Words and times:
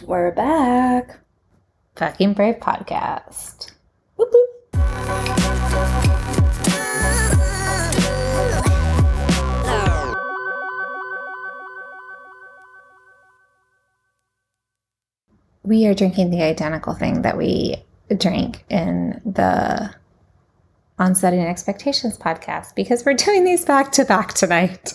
We're 0.00 0.32
back. 0.32 1.20
Fucking 1.96 2.32
Brave 2.32 2.56
Podcast. 2.56 3.72
We 15.62 15.86
are 15.86 15.94
drinking 15.94 16.30
the 16.30 16.42
identical 16.42 16.94
thing 16.94 17.22
that 17.22 17.36
we 17.36 17.76
drank 18.16 18.64
in 18.68 19.20
the 19.24 19.94
On 20.98 21.14
Setting 21.14 21.40
Expectations 21.40 22.18
podcast 22.18 22.74
because 22.74 23.04
we're 23.04 23.14
doing 23.14 23.44
these 23.44 23.64
back 23.64 23.92
to 23.92 24.04
back 24.04 24.32
tonight. 24.32 24.94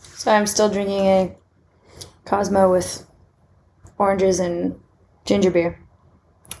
So 0.00 0.30
I'm 0.32 0.46
still 0.46 0.70
drinking 0.70 1.00
a 1.00 1.36
Cosmo 2.24 2.70
with 2.72 3.07
oranges 3.98 4.40
and 4.40 4.78
ginger 5.24 5.50
beer. 5.50 5.80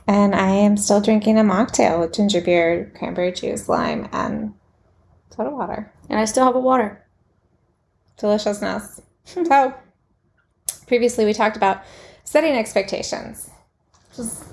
And 0.06 0.34
I 0.34 0.50
am 0.50 0.76
still 0.76 1.00
drinking 1.00 1.38
a 1.38 1.42
mocktail 1.42 2.00
with 2.00 2.14
ginger 2.14 2.40
beer, 2.40 2.92
cranberry 2.96 3.32
juice, 3.32 3.68
lime, 3.68 4.08
and 4.12 4.54
soda 5.30 5.50
water. 5.50 5.92
And 6.08 6.18
I 6.18 6.24
still 6.24 6.44
have 6.44 6.56
a 6.56 6.60
water. 6.60 7.04
Deliciousness. 8.18 9.00
so, 9.24 9.44
oh. 9.50 9.74
previously 10.86 11.24
we 11.24 11.32
talked 11.32 11.56
about 11.56 11.82
setting 12.24 12.56
expectations. 12.56 13.50
Just 14.14 14.44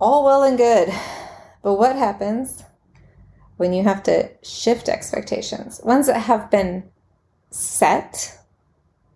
all 0.00 0.24
well 0.24 0.42
and 0.42 0.56
good. 0.56 0.88
But 1.62 1.74
what 1.74 1.96
happens 1.96 2.62
when 3.56 3.72
you 3.72 3.82
have 3.84 4.02
to 4.04 4.30
shift 4.42 4.88
expectations? 4.88 5.80
Ones 5.84 6.06
that 6.06 6.20
have 6.20 6.50
been 6.50 6.84
set 7.50 8.38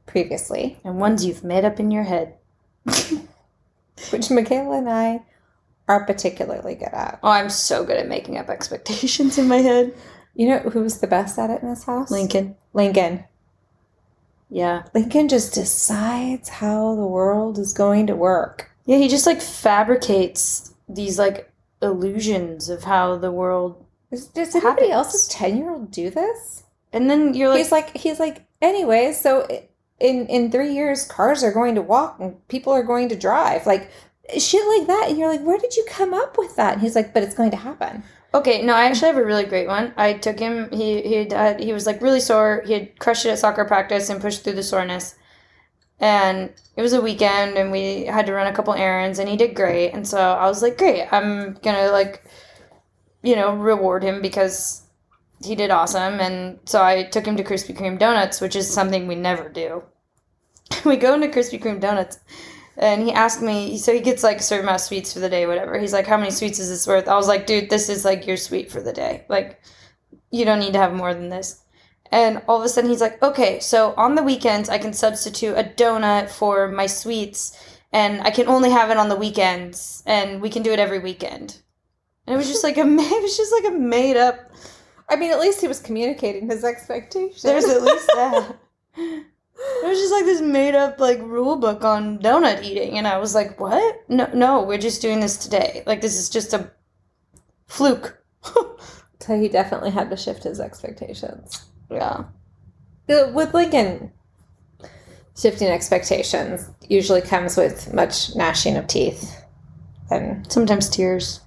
previously, 0.09 0.80
And 0.85 0.98
ones 0.98 1.25
you've 1.25 1.45
made 1.45 1.65
up 1.65 1.79
in 1.79 1.91
your 1.91 2.03
head. 2.03 2.35
which 4.11 4.31
Michaela 4.31 4.79
and 4.79 4.89
I 4.89 5.23
are 5.89 6.05
particularly 6.05 6.75
good 6.75 6.92
at. 6.92 7.19
Oh, 7.23 7.31
I'm 7.31 7.51
so 7.51 7.84
good 7.84 7.97
at 7.97 8.09
making 8.09 8.36
up 8.36 8.48
expectations 8.48 9.39
in 9.39 9.48
my 9.48 9.59
head. 9.59 9.95
You 10.34 10.48
know 10.48 10.59
who's 10.59 10.98
the 10.98 11.06
best 11.06 11.39
at 11.39 11.51
it 11.51 11.62
in 11.62 11.69
this 11.69 11.84
house? 11.84 12.11
Lincoln. 12.11 12.56
Lincoln. 12.73 13.25
Yeah. 14.51 14.84
Lincoln 14.95 15.29
just 15.29 15.55
decides 15.55 16.48
how 16.48 16.95
the 16.95 17.06
world 17.06 17.59
is 17.59 17.73
going 17.73 18.06
to 18.06 18.17
work. 18.17 18.70
Yeah, 18.86 18.98
he 18.98 19.09
just 19.09 19.27
like 19.27 19.42
fabricates 19.42 20.75
these 20.89 21.19
like 21.19 21.51
illusions 21.83 22.69
of 22.69 22.84
how 22.84 23.17
the 23.17 23.31
world 23.31 23.84
Does, 24.11 24.27
does 24.29 24.55
anybody 24.55 24.91
else's 24.91 25.29
10 25.29 25.56
year 25.56 25.70
old 25.70 25.91
do 25.91 26.11
this? 26.11 26.64
and 26.92 27.11
then 27.11 27.34
you're 27.34 27.51
like 27.51 27.59
he's 27.59 27.73
like, 27.73 27.97
he's 27.97 28.19
like, 28.20 28.47
anyways, 28.62 29.20
so 29.20 29.47
in, 30.01 30.27
in 30.27 30.51
three 30.51 30.73
years, 30.73 31.05
cars 31.05 31.43
are 31.43 31.53
going 31.53 31.75
to 31.75 31.83
walk 31.83 32.19
and 32.21 32.47
people 32.49 32.73
are 32.73 32.83
going 32.83 33.09
to 33.09 33.17
drive. 33.17 33.67
Like, 33.67 33.91
shit 34.39 34.67
like 34.79 34.87
that. 34.87 35.07
And 35.09 35.19
you're 35.19 35.29
like, 35.29 35.43
where 35.43 35.59
did 35.59 35.77
you 35.77 35.85
come 35.89 36.15
up 36.15 36.39
with 36.39 36.57
that? 36.57 36.75
And 36.75 36.83
he's 36.83 36.95
like, 36.95 37.15
but 37.15 37.23
it's 37.23 37.35
going 37.35 37.51
to 37.51 37.57
happen. 37.57 38.03
Okay, 38.35 38.63
no, 38.63 38.75
I 38.75 38.85
actually 38.85 39.09
have 39.09 39.17
a 39.17 39.25
really 39.25 39.45
great 39.45 39.67
one. 39.67 39.95
I 39.97 40.13
took 40.13 40.39
him. 40.39 40.71
He 40.71 41.01
he 41.01 41.15
had, 41.15 41.33
uh, 41.33 41.59
he 41.59 41.73
was 41.73 41.87
like 41.87 42.03
really 42.03 42.21
sore. 42.21 42.63
He 42.67 42.75
had 42.75 42.99
crushed 42.99 43.25
it 43.25 43.31
at 43.31 43.39
soccer 43.39 43.65
practice 43.65 44.11
and 44.11 44.21
pushed 44.21 44.45
through 44.45 44.53
the 44.53 44.63
soreness. 44.63 45.15
And 45.99 46.53
it 46.77 46.83
was 46.83 46.93
a 46.93 47.01
weekend, 47.01 47.57
and 47.57 47.73
we 47.73 48.05
had 48.05 48.27
to 48.27 48.35
run 48.35 48.47
a 48.47 48.53
couple 48.53 48.75
errands, 48.75 49.19
and 49.19 49.29
he 49.29 49.37
did 49.37 49.57
great. 49.57 49.93
And 49.93 50.07
so 50.07 50.19
I 50.19 50.47
was 50.47 50.63
like, 50.63 50.77
great, 50.77 51.09
I'm 51.11 51.55
gonna 51.55 51.91
like, 51.91 52.23
you 53.23 53.35
know, 53.35 53.55
reward 53.55 54.05
him 54.05 54.21
because 54.21 54.83
he 55.42 55.55
did 55.55 55.70
awesome. 55.70 56.20
And 56.20 56.58
so 56.64 56.83
I 56.83 57.05
took 57.05 57.27
him 57.27 57.36
to 57.36 57.44
Krispy 57.44 57.77
Kreme 57.77 57.98
donuts, 57.98 58.41
which 58.41 58.56
is 58.56 58.72
something 58.72 59.06
we 59.06 59.14
never 59.14 59.48
do. 59.48 59.83
we 60.84 60.97
go 60.97 61.14
into 61.14 61.28
Krispy 61.28 61.61
Kreme 61.61 61.80
donuts, 61.80 62.19
and 62.77 63.03
he 63.03 63.12
asked 63.12 63.42
me, 63.42 63.78
so 63.78 63.92
he 63.92 64.00
gets 64.00 64.22
like 64.22 64.39
a 64.39 64.42
certain 64.42 64.64
amount 64.64 64.77
of 64.77 64.86
sweets 64.86 65.12
for 65.12 65.19
the 65.20 65.28
day, 65.28 65.47
whatever. 65.47 65.78
He's 65.78 65.92
like, 65.92 66.06
how 66.06 66.17
many 66.17 66.30
sweets 66.30 66.58
is 66.58 66.69
this 66.69 66.86
worth? 66.86 67.08
I 67.08 67.17
was 67.17 67.28
like, 67.28 67.47
dude, 67.47 67.70
this 67.70 67.89
is 67.89 68.05
like 68.05 68.27
your 68.27 68.36
sweet 68.36 68.70
for 68.70 68.80
the 68.80 68.92
day. 68.92 69.25
Like, 69.28 69.61
you 70.30 70.45
don't 70.45 70.61
need 70.61 70.74
to 70.74 70.79
have 70.79 70.92
more 70.92 71.14
than 71.14 71.29
this. 71.29 71.63
And 72.11 72.42
all 72.48 72.58
of 72.58 72.64
a 72.64 72.68
sudden 72.68 72.90
he's 72.90 73.01
like, 73.01 73.23
okay, 73.23 73.61
so 73.61 73.95
on 73.96 74.14
the 74.14 74.23
weekends 74.23 74.68
I 74.68 74.79
can 74.79 74.92
substitute 74.92 75.55
a 75.58 75.64
donut 75.64 76.30
for 76.30 76.68
my 76.68 76.86
sweets, 76.86 77.58
and 77.92 78.23
I 78.23 78.30
can 78.30 78.48
only 78.48 78.70
have 78.70 78.90
it 78.90 78.96
on 78.96 79.08
the 79.08 79.17
weekends, 79.17 80.02
and 80.07 80.40
we 80.40 80.51
can 80.51 80.63
do 80.63 80.73
it 80.73 80.79
every 80.79 80.98
weekend. 80.98 81.61
And 82.27 82.34
it 82.34 82.36
was 82.36 82.48
just 82.48 82.64
like 82.64 82.77
a, 82.77 82.83
it 82.86 83.23
was 83.23 83.36
just 83.36 83.52
like 83.52 83.73
a 83.73 83.77
made 83.77 84.17
up. 84.17 84.52
I 85.08 85.17
mean, 85.17 85.30
at 85.30 85.41
least 85.41 85.61
he 85.61 85.69
was 85.69 85.80
communicating 85.80 86.48
his 86.48 86.64
expectations. 86.64 87.42
There's 87.42 87.64
at 87.64 87.83
least 87.83 88.07
that. 88.14 88.57
It 88.96 89.86
was 89.86 89.98
just 89.98 90.13
like 90.13 90.24
this 90.24 90.41
made 90.41 90.74
up 90.74 91.01
like 91.01 91.19
rule 91.20 91.57
book 91.57 91.83
on 91.85 92.19
donut 92.19 92.63
eating, 92.63 92.98
and 92.98 93.07
I 93.07 93.19
was 93.19 93.35
like, 93.35 93.58
"What? 93.58 94.05
No, 94.08 94.29
no, 94.35 94.63
we're 94.63 94.79
just 94.79 95.02
doing 95.02 95.20
this 95.20 95.36
today. 95.36 95.83
Like 95.86 96.01
this 96.01 96.17
is 96.19 96.29
just 96.29 96.52
a 96.52 96.70
fluke." 97.67 98.23
so 99.20 99.39
he 99.41 99.48
definitely 99.48 99.91
had 99.91 100.11
to 100.11 100.17
shift 100.17 100.45
his 100.45 100.61
expectations. 100.61 101.64
yeah, 101.90 102.25
With 103.08 103.55
Lincoln, 103.55 104.13
shifting 105.36 105.69
expectations 105.69 106.69
usually 106.89 107.20
comes 107.23 107.57
with 107.57 107.92
much 107.92 108.35
gnashing 108.36 108.77
of 108.77 108.86
teeth 108.86 109.45
and 110.11 110.51
sometimes 110.51 110.89
tears, 110.89 111.40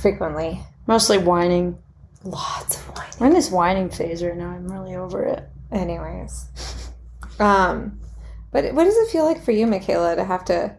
frequently 0.00 0.60
mostly 0.86 1.18
whining. 1.18 1.78
Lots 2.26 2.78
of 2.78 2.96
wine. 2.96 3.06
I'm 3.20 3.26
in 3.28 3.32
this 3.32 3.50
whining 3.50 3.90
phase 3.90 4.22
right 4.22 4.36
now. 4.36 4.50
I'm 4.50 4.66
really 4.68 4.94
over 4.96 5.24
it. 5.24 5.48
Anyways. 5.72 6.46
Um, 7.38 8.00
but 8.52 8.72
what 8.74 8.84
does 8.84 8.96
it 8.96 9.10
feel 9.10 9.24
like 9.24 9.44
for 9.44 9.52
you, 9.52 9.66
Michaela, 9.66 10.16
to 10.16 10.24
have 10.24 10.44
to 10.46 10.76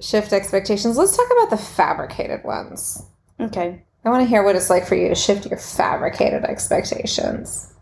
shift 0.00 0.32
expectations? 0.32 0.96
Let's 0.96 1.16
talk 1.16 1.28
about 1.32 1.50
the 1.50 1.64
fabricated 1.64 2.44
ones. 2.44 3.02
Okay. 3.40 3.82
I 4.04 4.10
want 4.10 4.22
to 4.22 4.28
hear 4.28 4.44
what 4.44 4.56
it's 4.56 4.70
like 4.70 4.86
for 4.86 4.94
you 4.94 5.08
to 5.08 5.14
shift 5.14 5.46
your 5.46 5.58
fabricated 5.58 6.44
expectations. 6.44 7.74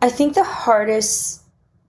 I 0.00 0.08
think 0.08 0.34
the 0.34 0.44
hardest 0.44 1.42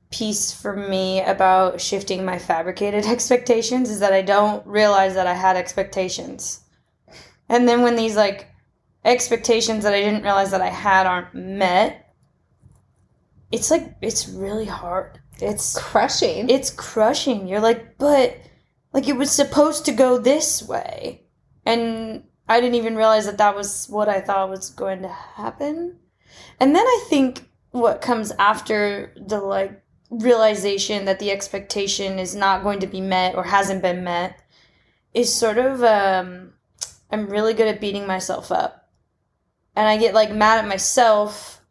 piece 0.09 0.51
for 0.51 0.75
me 0.75 1.21
about 1.21 1.79
shifting 1.79 2.25
my 2.25 2.39
fabricated 2.39 3.05
expectations 3.07 3.89
is 3.89 3.99
that 3.99 4.13
I 4.13 4.21
don't 4.21 4.65
realize 4.65 5.13
that 5.13 5.27
I 5.27 5.33
had 5.33 5.55
expectations. 5.55 6.61
And 7.49 7.67
then 7.67 7.81
when 7.81 7.95
these 7.95 8.15
like 8.15 8.47
expectations 9.03 9.83
that 9.83 9.93
I 9.93 10.01
didn't 10.01 10.23
realize 10.23 10.51
that 10.51 10.61
I 10.61 10.69
had 10.69 11.07
aren't 11.07 11.33
met, 11.33 12.13
it's 13.51 13.71
like 13.71 13.95
it's 14.01 14.29
really 14.29 14.65
hard. 14.65 15.19
It's 15.41 15.77
Crushing. 15.79 16.49
it's 16.49 16.69
crushing. 16.69 17.47
You're 17.47 17.61
like, 17.61 17.97
but 17.97 18.37
like 18.93 19.07
it 19.07 19.17
was 19.17 19.31
supposed 19.31 19.85
to 19.85 19.91
go 19.91 20.17
this 20.17 20.61
way. 20.61 21.23
And 21.65 22.23
I 22.47 22.59
didn't 22.59 22.75
even 22.75 22.95
realize 22.95 23.25
that 23.25 23.37
that 23.37 23.55
was 23.55 23.87
what 23.87 24.09
I 24.09 24.21
thought 24.21 24.49
was 24.49 24.69
going 24.69 25.01
to 25.03 25.07
happen. 25.07 25.97
And 26.59 26.75
then 26.75 26.85
I 26.85 27.05
think 27.09 27.49
what 27.71 28.01
comes 28.01 28.31
after 28.39 29.13
the 29.15 29.39
like 29.39 29.81
realization 30.09 31.05
that 31.05 31.19
the 31.19 31.31
expectation 31.31 32.17
is 32.17 32.35
not 32.35 32.63
going 32.63 32.79
to 32.79 32.87
be 32.87 33.01
met 33.01 33.35
or 33.35 33.43
hasn't 33.43 33.81
been 33.81 34.03
met 34.03 34.41
is 35.13 35.33
sort 35.33 35.57
of 35.57 35.83
um 35.83 36.53
I'm 37.11 37.27
really 37.29 37.53
good 37.53 37.67
at 37.67 37.81
beating 37.81 38.07
myself 38.07 38.51
up. 38.51 38.89
And 39.75 39.87
I 39.87 39.97
get 39.97 40.13
like 40.13 40.31
mad 40.31 40.59
at 40.59 40.67
myself 40.67 41.61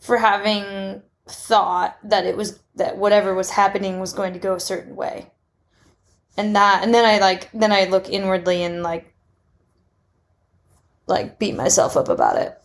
for 0.00 0.18
having 0.18 1.02
thought 1.28 1.96
that 2.04 2.26
it 2.26 2.36
was 2.36 2.60
that 2.76 2.96
whatever 2.98 3.34
was 3.34 3.50
happening 3.50 4.00
was 4.00 4.12
going 4.12 4.32
to 4.34 4.38
go 4.38 4.54
a 4.54 4.60
certain 4.60 4.96
way. 4.96 5.30
And 6.36 6.54
that 6.56 6.82
and 6.84 6.94
then 6.94 7.04
I 7.04 7.18
like 7.18 7.50
then 7.52 7.72
I 7.72 7.84
look 7.84 8.08
inwardly 8.08 8.62
and 8.62 8.82
like 8.82 9.14
like 11.06 11.38
beat 11.38 11.54
myself 11.56 11.96
up 11.96 12.08
about 12.08 12.36
it. 12.36 12.58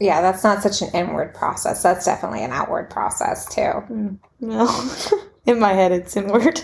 yeah, 0.00 0.20
that's 0.20 0.42
not 0.44 0.62
such 0.62 0.82
an 0.82 0.90
inward 0.94 1.34
process. 1.34 1.82
That's 1.82 2.04
definitely 2.04 2.42
an 2.44 2.50
outward 2.52 2.90
process, 2.90 3.46
too. 3.54 3.60
Mm, 3.60 4.18
no. 4.40 5.18
In 5.46 5.58
my 5.58 5.72
head 5.72 5.92
it's 5.92 6.16
inward. 6.16 6.60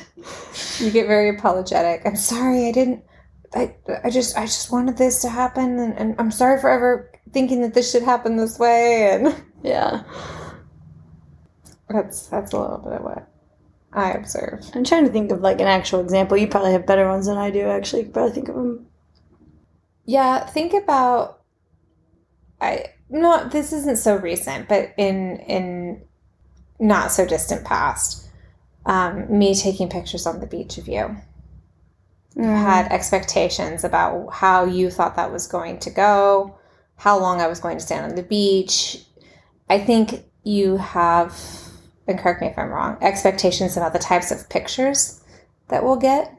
You 0.78 0.90
get 0.90 1.06
very 1.08 1.30
apologetic. 1.36 2.02
I'm 2.06 2.16
sorry, 2.16 2.68
I 2.68 2.72
didn't. 2.72 3.04
I, 3.54 3.74
I 4.04 4.10
just 4.10 4.36
I 4.36 4.42
just 4.42 4.70
wanted 4.70 4.96
this 4.98 5.22
to 5.22 5.28
happen, 5.28 5.78
and, 5.78 5.98
and 5.98 6.14
I'm 6.18 6.30
sorry 6.30 6.60
for 6.60 6.68
ever 6.68 7.10
thinking 7.32 7.62
that 7.62 7.74
this 7.74 7.90
should 7.90 8.02
happen 8.02 8.36
this 8.36 8.58
way. 8.58 9.10
And 9.12 9.34
Yeah. 9.62 10.02
that's 11.88 12.26
that's 12.26 12.52
a 12.52 12.60
little 12.60 12.78
bit 12.78 12.92
of 12.94 13.02
what 13.02 13.28
I 13.92 14.12
observe. 14.12 14.64
I'm 14.74 14.84
trying 14.84 15.06
to 15.06 15.10
think 15.12 15.32
of 15.32 15.40
like 15.40 15.60
an 15.60 15.66
actual 15.66 16.00
example. 16.00 16.36
You 16.36 16.46
probably 16.46 16.72
have 16.72 16.86
better 16.86 17.08
ones 17.08 17.26
than 17.26 17.38
I 17.38 17.50
do 17.50 17.62
actually. 17.66 18.02
You 18.04 18.10
probably 18.10 18.32
think 18.32 18.48
of 18.48 18.54
them. 18.54 18.86
Yeah, 20.04 20.44
think 20.46 20.74
about 20.74 21.42
I 22.60 22.86
not 23.08 23.50
this 23.50 23.72
isn't 23.72 23.98
so 23.98 24.16
recent, 24.16 24.68
but 24.68 24.92
in 24.98 25.38
in 25.40 26.02
not 26.78 27.10
so 27.10 27.26
distant 27.26 27.64
past, 27.64 28.28
um, 28.86 29.36
me 29.36 29.54
taking 29.54 29.88
pictures 29.88 30.26
on 30.26 30.40
the 30.40 30.46
beach 30.46 30.78
of 30.78 30.86
you. 30.86 31.16
Had 32.38 32.92
expectations 32.92 33.82
about 33.82 34.32
how 34.32 34.64
you 34.64 34.90
thought 34.90 35.16
that 35.16 35.32
was 35.32 35.48
going 35.48 35.80
to 35.80 35.90
go, 35.90 36.56
how 36.94 37.18
long 37.18 37.40
I 37.40 37.48
was 37.48 37.58
going 37.58 37.76
to 37.78 37.82
stand 37.82 38.04
on 38.04 38.14
the 38.14 38.22
beach. 38.22 39.04
I 39.68 39.80
think 39.80 40.24
you 40.44 40.76
have 40.76 41.36
and 42.08 42.18
correct 42.18 42.40
me 42.40 42.48
if 42.48 42.58
I'm 42.58 42.70
wrong, 42.70 42.96
expectations 43.02 43.76
about 43.76 43.92
the 43.92 43.98
types 43.98 44.30
of 44.30 44.48
pictures 44.48 45.22
that 45.68 45.84
we'll 45.84 45.96
get 45.96 46.34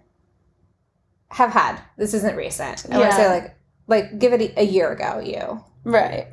have 1.30 1.52
had. 1.52 1.80
This 1.96 2.16
isn't 2.16 2.36
recent. 2.36 2.88
I 2.92 2.98
would 2.98 3.14
say 3.14 3.30
like 3.30 3.56
like 3.88 4.20
give 4.20 4.34
it 4.34 4.42
a, 4.42 4.62
a 4.62 4.64
year 4.64 4.92
ago, 4.92 5.20
you. 5.20 5.64
Right. 5.84 6.28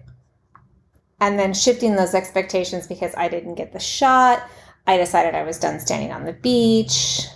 And 1.21 1.39
then 1.39 1.55
shifting 1.55 1.97
those 1.97 2.15
expectations 2.15 2.87
because 2.87 3.15
I 3.17 3.29
didn't 3.29 3.55
get 3.55 3.73
the 3.73 3.79
shot. 3.79 4.43
I 4.87 4.97
decided 4.97 5.35
I 5.35 5.45
was 5.45 5.59
done 5.59 5.81
standing 5.81 6.13
on 6.13 6.25
the 6.25 6.33
beach. 6.33 7.27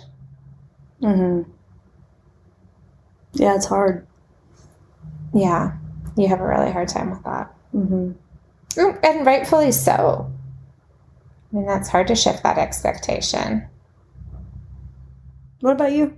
Mm-hmm. 1.01 1.49
Yeah, 3.33 3.55
it's 3.55 3.65
hard. 3.65 4.07
Yeah. 5.33 5.77
You 6.17 6.27
have 6.27 6.41
a 6.41 6.45
really 6.47 6.71
hard 6.71 6.87
time 6.89 7.09
with 7.11 7.23
that. 7.23 7.53
Mm-hmm. 7.73 8.11
Mm, 8.79 8.99
And 9.03 9.25
rightfully 9.25 9.71
so. 9.71 10.31
I 11.51 11.55
mean, 11.55 11.65
that's 11.65 11.89
hard 11.89 12.07
to 12.07 12.15
shift 12.15 12.43
that 12.43 12.57
expectation. 12.57 13.67
What 15.61 15.71
about 15.73 15.91
you? 15.91 16.17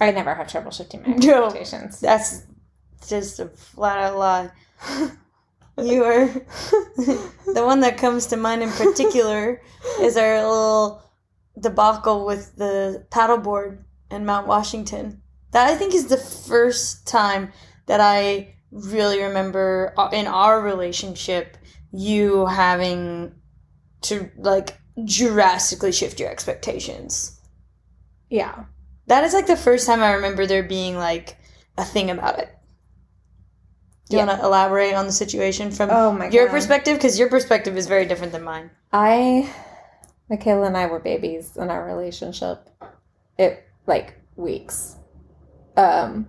I 0.00 0.10
never 0.10 0.34
have 0.34 0.48
trouble 0.48 0.70
shifting 0.70 1.02
my 1.02 1.08
No. 1.14 1.46
expectations. 1.46 2.00
That's 2.00 2.42
just 3.06 3.40
a 3.40 3.48
flat 3.48 3.98
out 3.98 4.16
lie. 4.18 4.50
You 5.78 6.04
are 6.04 6.24
the 6.96 7.62
one 7.62 7.80
that 7.80 7.98
comes 7.98 8.24
to 8.28 8.38
mind 8.38 8.62
in 8.62 8.70
particular 8.70 9.60
is 10.00 10.16
our 10.16 10.36
little 10.36 11.02
debacle 11.60 12.24
with 12.24 12.56
the 12.56 13.04
paddleboard 13.10 13.82
in 14.10 14.24
Mount 14.24 14.46
Washington. 14.46 15.20
That 15.56 15.70
I 15.70 15.74
think 15.74 15.94
is 15.94 16.08
the 16.08 16.18
first 16.18 17.06
time 17.06 17.50
that 17.86 17.98
I 17.98 18.56
really 18.70 19.22
remember 19.22 19.94
uh, 19.96 20.10
in 20.12 20.26
our 20.26 20.60
relationship 20.60 21.56
you 21.94 22.44
having 22.44 23.32
to 24.02 24.30
like 24.36 24.76
drastically 25.06 25.92
shift 25.92 26.20
your 26.20 26.28
expectations. 26.28 27.40
Yeah. 28.28 28.64
That 29.06 29.24
is 29.24 29.32
like 29.32 29.46
the 29.46 29.56
first 29.56 29.86
time 29.86 30.02
I 30.02 30.12
remember 30.12 30.44
there 30.44 30.62
being 30.62 30.98
like 30.98 31.38
a 31.78 31.84
thing 31.86 32.10
about 32.10 32.38
it. 32.38 32.50
Do 34.10 34.16
you 34.16 34.18
Yeah. 34.20 34.26
want 34.26 34.40
to 34.40 34.44
elaborate 34.44 34.92
on 34.92 35.06
the 35.06 35.12
situation 35.12 35.70
from 35.70 35.88
Oh 35.90 36.22
your 36.28 36.48
God. 36.48 36.52
perspective? 36.52 36.98
Because 36.98 37.18
your 37.18 37.30
perspective 37.30 37.78
is 37.78 37.86
very 37.86 38.04
different 38.04 38.32
than 38.32 38.42
mine. 38.42 38.70
I, 38.92 39.50
Michaela 40.28 40.66
and 40.66 40.76
I 40.76 40.84
were 40.84 41.00
babies 41.00 41.56
in 41.56 41.70
our 41.70 41.82
relationship. 41.86 42.68
It 43.38 43.64
like 43.86 44.20
weeks. 44.36 44.96
Um, 45.76 46.28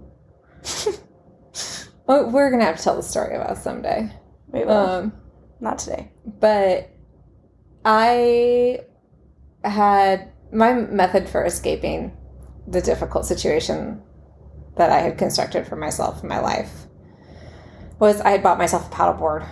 we're 2.07 2.51
gonna 2.51 2.65
have 2.65 2.77
to 2.77 2.83
tell 2.83 2.95
the 2.95 3.03
story 3.03 3.35
about 3.35 3.57
someday. 3.57 4.11
Wait, 4.49 4.65
well, 4.67 4.89
Um, 4.89 5.13
not 5.59 5.79
today. 5.79 6.11
but 6.39 6.89
I 7.85 8.79
had 9.63 10.31
my 10.51 10.73
method 10.73 11.27
for 11.29 11.44
escaping 11.44 12.15
the 12.67 12.81
difficult 12.81 13.25
situation 13.25 14.01
that 14.75 14.91
I 14.91 14.99
had 14.99 15.17
constructed 15.17 15.65
for 15.67 15.75
myself 15.75 16.21
in 16.21 16.29
my 16.29 16.39
life 16.39 16.85
was 17.99 18.21
I 18.21 18.31
had 18.31 18.44
bought 18.44 18.57
myself 18.57 18.88
a 18.91 18.95
paddleboard 18.95 19.45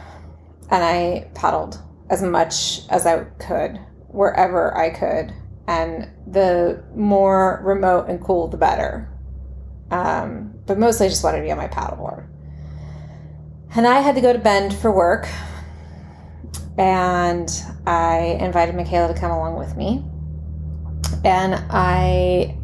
and 0.70 0.84
I 0.84 1.30
paddled 1.34 1.82
as 2.10 2.22
much 2.22 2.82
as 2.90 3.06
I 3.06 3.24
could 3.40 3.80
wherever 4.08 4.78
I 4.78 4.90
could 4.92 5.34
and 5.68 6.10
the 6.28 6.84
more 6.96 7.62
remote 7.64 8.08
and 8.08 8.22
cool 8.22 8.48
the 8.48 8.58
better 8.58 9.10
um, 9.92 10.54
but 10.66 10.78
mostly 10.78 11.06
I 11.06 11.10
just 11.10 11.24
wanted 11.24 11.38
to 11.38 11.44
be 11.44 11.52
on 11.52 11.58
my 11.58 11.68
paddleboard 11.68 12.28
and 13.76 13.86
I 13.86 14.00
had 14.00 14.16
to 14.16 14.22
go 14.22 14.32
to 14.34 14.40
Bend 14.40 14.74
for 14.74 14.92
work 14.92 15.28
and 16.78 17.50
I 17.86 18.38
invited 18.40 18.76
Michaela 18.76 19.14
to 19.14 19.20
come 19.20 19.32
along 19.32 19.58
with 19.58 19.76
me. 19.76 20.04
And 21.24 21.56
I 21.70 22.56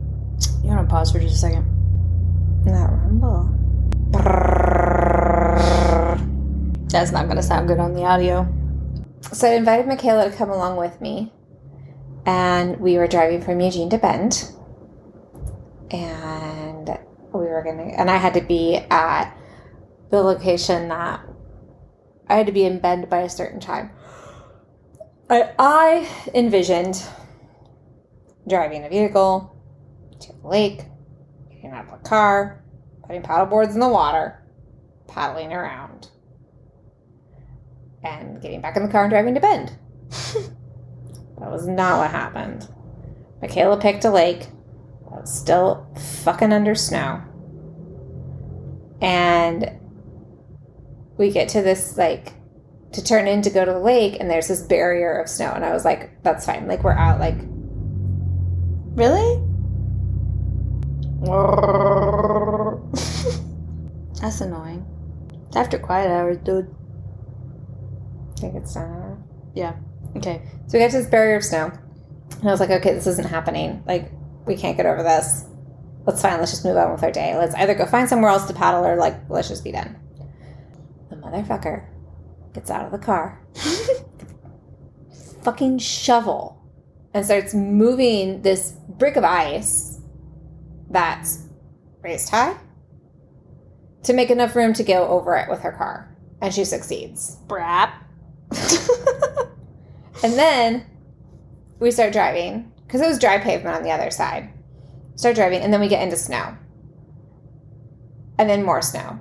You 0.63 0.69
want 0.69 0.87
to 0.87 0.93
pause 0.93 1.11
for 1.11 1.19
just 1.19 1.35
a 1.35 1.37
second? 1.37 1.67
that 2.65 2.89
rumble. 2.91 3.49
That's 6.89 7.11
not 7.11 7.25
going 7.25 7.37
to 7.37 7.43
sound 7.43 7.67
good 7.67 7.79
on 7.79 7.93
the 7.93 8.03
audio. 8.03 8.47
So 9.31 9.49
I 9.49 9.55
invited 9.55 9.87
Michaela 9.87 10.29
to 10.29 10.35
come 10.35 10.49
along 10.49 10.77
with 10.77 10.99
me, 11.01 11.31
and 12.25 12.79
we 12.79 12.97
were 12.97 13.07
driving 13.07 13.41
from 13.41 13.59
Eugene 13.59 13.89
to 13.91 13.97
Bend, 13.97 14.51
and 15.89 16.20
we 17.63 17.71
were 17.71 17.77
gonna, 17.77 17.91
and 17.91 18.09
I 18.09 18.17
had 18.17 18.33
to 18.35 18.41
be 18.41 18.77
at 18.89 19.35
the 20.09 20.21
location 20.21 20.89
that 20.89 21.21
I 22.27 22.35
had 22.35 22.45
to 22.45 22.51
be 22.51 22.65
in 22.65 22.79
Bend 22.79 23.09
by 23.09 23.19
a 23.19 23.29
certain 23.29 23.59
time. 23.59 23.91
I, 25.29 25.51
I 25.57 26.09
envisioned 26.33 27.03
driving 28.47 28.83
a 28.83 28.89
vehicle 28.89 29.55
to 30.19 30.33
the 30.33 30.47
lake, 30.47 30.83
getting 31.49 31.71
out 31.71 31.85
of 31.85 31.91
the 31.91 32.09
car, 32.09 32.63
putting 33.05 33.21
paddle 33.21 33.45
boards 33.45 33.73
in 33.73 33.79
the 33.79 33.89
water, 33.89 34.43
paddling 35.07 35.53
around, 35.53 36.09
and 38.03 38.41
getting 38.41 38.61
back 38.61 38.75
in 38.75 38.83
the 38.83 38.91
car 38.91 39.03
and 39.03 39.11
driving 39.11 39.35
to 39.35 39.39
Bend. 39.39 39.73
that 40.09 41.51
was 41.51 41.67
not 41.67 41.99
what 41.99 42.11
happened. 42.11 42.67
Michaela 43.41 43.79
picked 43.79 44.05
a 44.05 44.11
lake 44.11 44.49
that 45.03 45.21
was 45.21 45.33
still 45.33 45.87
fucking 46.23 46.53
under 46.53 46.75
snow. 46.75 47.23
And 49.01 49.79
we 51.17 51.31
get 51.31 51.49
to 51.49 51.61
this, 51.61 51.97
like, 51.97 52.33
to 52.93 53.03
turn 53.03 53.27
in 53.27 53.41
to 53.41 53.49
go 53.49 53.65
to 53.65 53.71
the 53.71 53.79
lake, 53.79 54.17
and 54.19 54.29
there's 54.29 54.47
this 54.47 54.61
barrier 54.61 55.19
of 55.19 55.29
snow. 55.29 55.51
And 55.53 55.65
I 55.65 55.73
was 55.73 55.85
like, 55.85 56.21
that's 56.23 56.45
fine. 56.45 56.67
Like, 56.67 56.83
we're 56.83 56.91
out, 56.93 57.19
like, 57.19 57.37
Really? 58.93 59.41
That's 64.21 64.41
annoying. 64.41 64.85
It's 65.47 65.55
after 65.55 65.79
quiet 65.79 66.11
hours, 66.11 66.37
dude. 66.43 66.67
I 68.37 68.41
think 68.41 68.55
it's 68.55 68.75
yeah 69.55 69.75
Okay. 70.17 70.41
So 70.67 70.73
we 70.73 70.79
get 70.79 70.91
to 70.91 70.97
this 70.97 71.07
barrier 71.07 71.37
of 71.37 71.43
snow. 71.45 71.71
And 72.39 72.47
I 72.49 72.51
was 72.51 72.59
like, 72.59 72.69
okay, 72.69 72.93
this 72.93 73.07
isn't 73.07 73.27
happening. 73.27 73.81
Like, 73.87 74.11
we 74.45 74.57
can't 74.57 74.75
get 74.75 74.85
over 74.85 75.03
this. 75.03 75.45
Let's 76.05 76.21
fine, 76.21 76.39
let's 76.39 76.51
just 76.51 76.65
move 76.65 76.77
on 76.77 76.91
with 76.91 77.03
our 77.03 77.11
day. 77.11 77.35
Let's 77.35 77.55
either 77.55 77.75
go 77.75 77.85
find 77.85 78.09
somewhere 78.09 78.31
else 78.31 78.45
to 78.45 78.53
paddle 78.53 78.85
or 78.85 78.95
like 78.95 79.29
let's 79.29 79.47
just 79.47 79.63
be 79.63 79.71
done. 79.71 79.97
The 81.09 81.15
motherfucker 81.17 81.85
gets 82.53 82.71
out 82.71 82.85
of 82.85 82.91
the 82.91 82.97
car, 82.97 83.41
fucking 85.43 85.77
shovel, 85.77 86.61
and 87.13 87.23
starts 87.23 87.53
moving 87.53 88.41
this 88.41 88.73
brick 88.89 89.15
of 89.15 89.23
ice 89.23 89.99
that's 90.89 91.43
raised 92.01 92.29
high 92.29 92.57
to 94.03 94.13
make 94.13 94.31
enough 94.31 94.55
room 94.55 94.73
to 94.73 94.83
go 94.83 95.07
over 95.07 95.35
it 95.35 95.49
with 95.49 95.61
her 95.61 95.71
car. 95.71 96.15
And 96.41 96.51
she 96.51 96.65
succeeds. 96.65 97.37
Brap. 97.47 97.93
And 100.23 100.33
then 100.33 100.85
we 101.79 101.89
start 101.89 102.13
driving 102.13 102.71
because 102.85 103.01
it 103.01 103.07
was 103.07 103.17
dry 103.17 103.39
pavement 103.39 103.75
on 103.75 103.83
the 103.83 103.91
other 103.91 104.11
side. 104.11 104.49
Start 105.15 105.35
driving, 105.35 105.61
and 105.61 105.73
then 105.73 105.79
we 105.79 105.87
get 105.87 106.01
into 106.01 106.17
snow, 106.17 106.57
and 108.37 108.49
then 108.49 108.63
more 108.63 108.81
snow. 108.81 109.19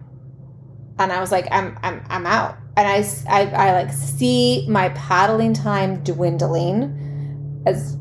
And 0.99 1.13
I 1.13 1.21
was 1.21 1.33
like, 1.33 1.47
I'm, 1.51 1.79
I'm, 1.83 2.05
I'm 2.09 2.27
out. 2.27 2.57
And 2.77 2.87
I 2.87 3.05
I, 3.29 3.47
I 3.51 3.73
like 3.73 3.93
see 3.93 4.67
my 4.69 4.91
paddling 4.91 5.55
time 5.55 6.03
dwindling 6.05 7.63
as 7.67 7.97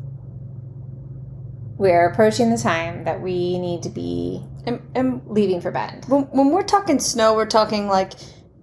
we're 1.76 2.06
approaching 2.10 2.50
the 2.50 2.58
time 2.58 3.04
that 3.04 3.20
we 3.22 3.58
need 3.58 3.82
to 3.82 3.88
be 3.88 4.44
and, 4.66 4.82
and 4.94 5.22
leaving 5.26 5.60
for 5.62 5.70
Bend. 5.70 6.04
when, 6.06 6.24
when 6.24 6.50
we're 6.50 6.62
talking 6.62 6.98
snow, 6.98 7.34
we're 7.34 7.46
talking 7.46 7.88
like 7.88 8.12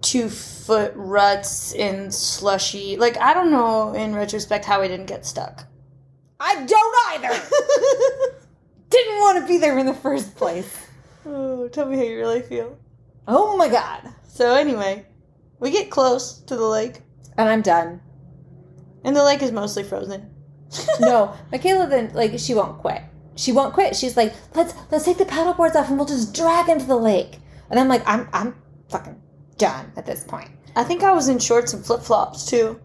two 0.01 0.29
foot 0.29 0.93
ruts 0.95 1.73
in 1.73 2.11
slushy. 2.11 2.95
Like, 2.95 3.17
I 3.17 3.33
don't 3.33 3.51
know 3.51 3.93
in 3.93 4.15
retrospect 4.15 4.65
how 4.65 4.81
we 4.81 4.87
didn't 4.87 5.07
get 5.07 5.25
stuck. 5.25 5.65
I 6.39 6.63
don't 6.65 6.95
either. 7.07 7.29
Be 9.47 9.57
there 9.57 9.77
in 9.77 9.85
the 9.85 9.93
first 9.93 10.35
place. 10.35 10.87
oh, 11.25 11.67
tell 11.69 11.85
me 11.87 11.95
how 11.97 12.03
you 12.03 12.17
really 12.17 12.41
feel. 12.41 12.77
Oh 13.27 13.55
my 13.57 13.69
god. 13.69 14.13
So, 14.27 14.53
anyway, 14.55 15.05
we 15.59 15.71
get 15.71 15.89
close 15.89 16.39
to 16.41 16.55
the 16.55 16.65
lake, 16.65 17.01
And 17.37 17.47
I'm 17.49 17.61
done. 17.61 18.01
and 19.03 19.15
the 19.15 19.23
lake 19.23 19.41
is 19.41 19.51
mostly 19.51 19.83
frozen. 19.83 20.29
no, 20.99 21.33
Michaela 21.51 21.87
then 21.87 22.11
like 22.13 22.37
she 22.37 22.53
won't 22.53 22.79
quit. 22.79 23.01
She 23.35 23.53
won't 23.53 23.73
quit. 23.73 23.95
She's 23.95 24.17
like, 24.17 24.33
let's 24.53 24.73
let's 24.91 25.05
take 25.05 25.17
the 25.17 25.25
paddle 25.25 25.53
boards 25.53 25.75
off 25.77 25.87
and 25.87 25.97
we'll 25.97 26.07
just 26.07 26.33
drag 26.35 26.67
into 26.67 26.85
the 26.85 26.97
lake. 26.97 27.39
And 27.69 27.79
I'm 27.79 27.87
like, 27.87 28.03
I'm 28.05 28.27
I'm 28.33 28.53
fucking 28.89 29.21
done 29.57 29.93
at 29.95 30.05
this 30.05 30.23
point. 30.25 30.49
I 30.75 30.83
think 30.83 31.03
I 31.03 31.13
was 31.13 31.29
in 31.29 31.39
shorts 31.39 31.73
and 31.73 31.85
flip 31.85 32.01
flops 32.01 32.45
too. 32.45 32.81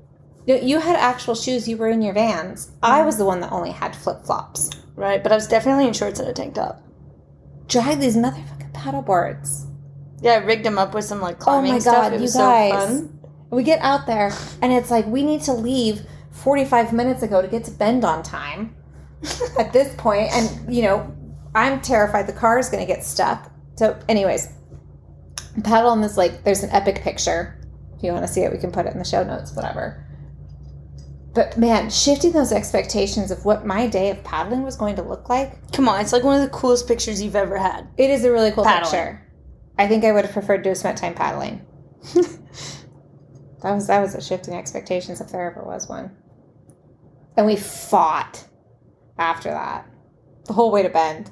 You- 0.47 0.61
You 0.63 0.79
had 0.79 0.95
actual 0.97 1.35
shoes. 1.35 1.67
You 1.67 1.77
were 1.77 1.89
in 1.89 2.03
your 2.03 2.15
Vans. 2.15 2.71
I 2.83 2.99
mm-hmm. 2.99 3.07
was 3.07 3.17
the 3.17 3.25
one 3.25 3.41
that 3.41 3.51
only 3.53 3.73
had 3.73 3.97
flip 3.97 4.25
flops. 4.25 4.71
Right, 4.95 5.23
but 5.23 5.33
I 5.33 5.35
was 5.35 5.47
definitely 5.47 5.87
in 5.87 5.93
shorts 5.93 6.21
and 6.21 6.29
a 6.29 6.33
tank 6.33 6.55
top. 6.55 6.83
Drag 7.67 7.99
these 7.99 8.17
motherfucking 8.17 8.75
paddle 8.75 9.03
boards. 9.03 9.67
Yeah, 10.21 10.33
I 10.33 10.37
rigged 10.37 10.65
them 10.65 10.79
up 10.79 10.95
with 10.95 11.05
some 11.05 11.21
like 11.21 11.39
climbing 11.39 11.71
Oh 11.71 11.75
my 11.75 11.79
stuff. 11.81 11.95
God, 11.95 12.13
It 12.13 12.21
you 12.21 12.29
guys. 12.31 12.73
so 12.73 12.87
fun. 12.87 13.19
We 13.51 13.63
get 13.63 13.81
out 13.81 14.07
there 14.07 14.33
and 14.61 14.73
it's 14.73 14.91
like 14.91 15.07
we 15.07 15.23
need 15.25 15.43
to 15.43 15.53
leave 15.53 16.03
45 16.31 16.93
minutes 16.93 17.23
ago 17.23 17.43
to 17.43 17.49
get 17.49 17.65
to 17.65 17.71
Bend 17.71 18.05
on 18.05 18.23
time 18.23 18.75
at 19.59 19.73
this 19.73 19.95
point, 19.97 20.33
and 20.33 20.75
you 20.75 20.83
know, 20.83 21.15
I'm 21.55 21.81
terrified 21.81 22.27
the 22.27 22.33
car 22.33 22.59
is 22.59 22.69
going 22.69 22.85
to 22.85 22.93
get 22.93 23.05
stuck. 23.05 23.51
So, 23.77 23.99
anyways, 24.09 24.49
paddle 25.65 25.91
on 25.91 26.01
this 26.01 26.17
lake. 26.17 26.45
There's 26.45 26.63
an 26.63 26.71
epic 26.71 27.03
picture. 27.03 27.59
If 27.97 28.03
you 28.03 28.13
want 28.13 28.27
to 28.27 28.33
see 28.33 28.41
it, 28.43 28.51
we 28.51 28.59
can 28.59 28.73
put 28.73 28.87
it 28.87 28.93
in 28.93 28.99
the 28.99 29.05
show 29.05 29.23
notes, 29.23 29.55
whatever. 29.55 30.05
But 31.35 31.57
man, 31.57 31.89
shifting 31.89 32.33
those 32.33 32.53
expectations 32.53 33.31
of 33.31 33.45
what 33.45 33.65
my 33.65 33.87
day 33.87 34.11
of 34.11 34.23
paddling 34.23 34.63
was 34.63 34.77
going 34.77 34.97
to 34.97 35.03
look 35.03 35.29
like, 35.31 35.73
Come 35.73 35.89
on, 35.89 36.01
it's 36.01 36.13
like 36.13 36.25
one 36.25 36.37
of 36.39 36.43
the 36.43 36.55
coolest 36.57 36.87
pictures 36.87 37.23
you've 37.23 37.37
ever 37.37 37.57
had. 37.57 37.89
it 37.97 38.11
is 38.11 38.25
a 38.25 38.31
really 38.33 38.51
cool 38.51 38.65
Paddling. 38.65 38.91
picture. 38.91 39.29
I 39.79 39.89
think 39.89 40.05
I 40.05 40.13
would 40.13 40.25
have 40.27 40.35
preferred 40.35 40.63
to 40.65 40.71
have 40.71 40.79
spent 40.79 40.99
time 40.99 41.15
paddling. 41.15 41.65
that 43.63 43.73
was 43.75 43.87
that 43.87 44.01
was 44.01 44.15
a 44.15 44.21
shifting 44.21 44.55
expectations 44.55 45.21
if 45.21 45.29
there 45.33 45.51
ever 45.51 45.63
was 45.65 45.89
one. 45.89 46.11
And 47.37 47.47
we 47.47 47.57
fought 47.57 48.47
after 49.19 49.49
that. 49.51 49.89
The 50.45 50.53
whole 50.53 50.71
way 50.71 50.83
to 50.83 50.89
Bend. 50.91 51.31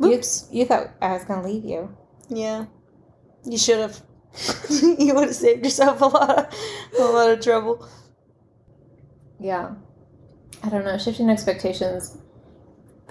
You, 0.00 0.14
Oops. 0.14 0.48
you 0.50 0.64
thought 0.64 0.90
I 1.02 1.12
was 1.12 1.24
gonna 1.24 1.46
leave 1.46 1.64
you. 1.64 1.94
Yeah, 2.28 2.64
you 3.44 3.58
should 3.58 3.78
have. 3.78 4.00
you 4.70 5.14
would 5.14 5.28
have 5.28 5.34
saved 5.34 5.64
yourself 5.64 6.00
a 6.00 6.06
lot, 6.06 6.38
of, 6.38 6.54
a 6.98 7.04
lot 7.04 7.30
of 7.30 7.40
trouble. 7.40 7.86
Yeah. 9.42 9.74
I 10.62 10.68
don't 10.68 10.84
know, 10.84 10.96
shifting 10.96 11.28
expectations 11.28 12.16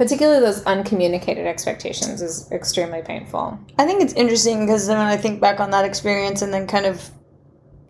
particularly 0.02 0.40
those 0.40 0.64
uncommunicated 0.64 1.46
expectations 1.46 2.24
is 2.24 2.52
extremely 2.52 3.04
painful. 3.04 3.60
I 3.78 3.86
think 3.86 4.02
it's 4.02 4.14
interesting 4.14 4.66
because 4.66 4.88
then 4.88 4.98
when 4.98 5.06
I 5.06 5.16
think 5.16 5.40
back 5.40 5.60
on 5.60 5.70
that 5.72 5.86
experience 5.86 6.42
and 6.42 6.52
then 6.52 6.66
kind 6.66 6.88
of 6.88 7.12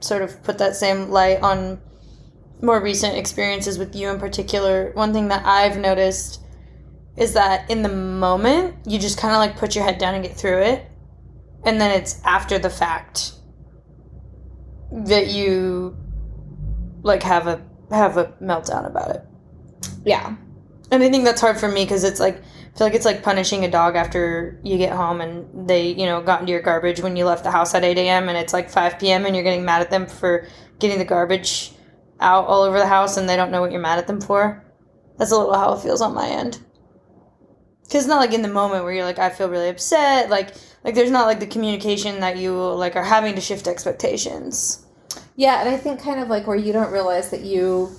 sort 0.01 0.21
of 0.21 0.43
put 0.43 0.57
that 0.57 0.75
same 0.75 1.09
light 1.09 1.41
on 1.41 1.79
more 2.61 2.81
recent 2.81 3.15
experiences 3.15 3.77
with 3.77 3.95
you 3.95 4.09
in 4.09 4.19
particular, 4.19 4.91
one 4.93 5.13
thing 5.13 5.29
that 5.29 5.45
I've 5.45 5.77
noticed 5.77 6.41
is 7.15 7.31
that 7.33 7.69
in 7.71 7.81
the 7.81 7.89
moment, 7.89 8.75
you 8.85 8.99
just 8.99 9.17
kind 9.17 9.33
of 9.33 9.37
like 9.37 9.55
put 9.55 9.73
your 9.73 9.85
head 9.85 9.97
down 9.97 10.13
and 10.13 10.21
get 10.21 10.35
through 10.35 10.63
it. 10.63 10.85
And 11.63 11.79
then 11.79 11.97
it's 11.97 12.21
after 12.25 12.59
the 12.59 12.69
fact 12.69 13.35
that 14.91 15.27
you 15.27 15.95
like 17.03 17.23
have 17.23 17.47
a 17.47 17.65
have 17.91 18.17
a 18.17 18.25
meltdown 18.41 18.85
about 18.85 19.15
it. 19.15 19.23
Yeah. 20.05 20.35
And 20.91 21.03
I 21.03 21.09
think 21.09 21.23
that's 21.23 21.41
hard 21.41 21.59
for 21.59 21.69
me 21.69 21.85
because 21.85 22.03
it's 22.03 22.19
like 22.19 22.41
I 22.73 22.77
feel 22.77 22.87
like 22.87 22.93
it's 22.95 23.05
like 23.05 23.23
punishing 23.23 23.65
a 23.65 23.71
dog 23.71 23.95
after 23.95 24.59
you 24.63 24.77
get 24.77 24.93
home 24.93 25.21
and 25.21 25.67
they 25.67 25.91
you 25.91 26.05
know 26.05 26.21
got 26.21 26.41
into 26.41 26.51
your 26.51 26.61
garbage 26.61 27.01
when 27.01 27.15
you 27.15 27.25
left 27.25 27.43
the 27.43 27.51
house 27.51 27.73
at 27.73 27.83
eight 27.83 27.97
a.m. 27.97 28.29
and 28.29 28.37
it's 28.37 28.53
like 28.53 28.69
five 28.69 28.99
p.m. 28.99 29.25
and 29.25 29.35
you're 29.35 29.43
getting 29.43 29.65
mad 29.65 29.81
at 29.81 29.89
them 29.89 30.05
for 30.07 30.47
getting 30.79 30.97
the 30.97 31.05
garbage 31.05 31.73
out 32.19 32.45
all 32.47 32.61
over 32.63 32.77
the 32.77 32.87
house 32.87 33.17
and 33.17 33.27
they 33.27 33.35
don't 33.35 33.51
know 33.51 33.61
what 33.61 33.71
you're 33.71 33.81
mad 33.81 33.99
at 33.99 34.07
them 34.07 34.21
for. 34.21 34.65
That's 35.17 35.31
a 35.31 35.37
little 35.37 35.53
how 35.53 35.73
it 35.73 35.81
feels 35.81 36.01
on 36.01 36.13
my 36.13 36.27
end. 36.27 36.59
Cause 37.85 38.01
it's 38.01 38.07
not 38.07 38.19
like 38.19 38.33
in 38.33 38.41
the 38.41 38.47
moment 38.47 38.83
where 38.83 38.93
you're 38.93 39.05
like 39.05 39.19
I 39.19 39.29
feel 39.29 39.49
really 39.49 39.69
upset 39.69 40.29
like 40.29 40.53
like 40.83 40.95
there's 40.95 41.11
not 41.11 41.27
like 41.27 41.39
the 41.39 41.47
communication 41.47 42.21
that 42.21 42.37
you 42.37 42.53
like 42.55 42.95
are 42.95 43.03
having 43.03 43.35
to 43.35 43.41
shift 43.41 43.67
expectations. 43.67 44.85
Yeah, 45.35 45.59
and 45.61 45.69
I 45.69 45.77
think 45.77 46.01
kind 46.01 46.19
of 46.19 46.27
like 46.29 46.47
where 46.47 46.57
you 46.57 46.73
don't 46.73 46.91
realize 46.91 47.29
that 47.31 47.41
you 47.41 47.91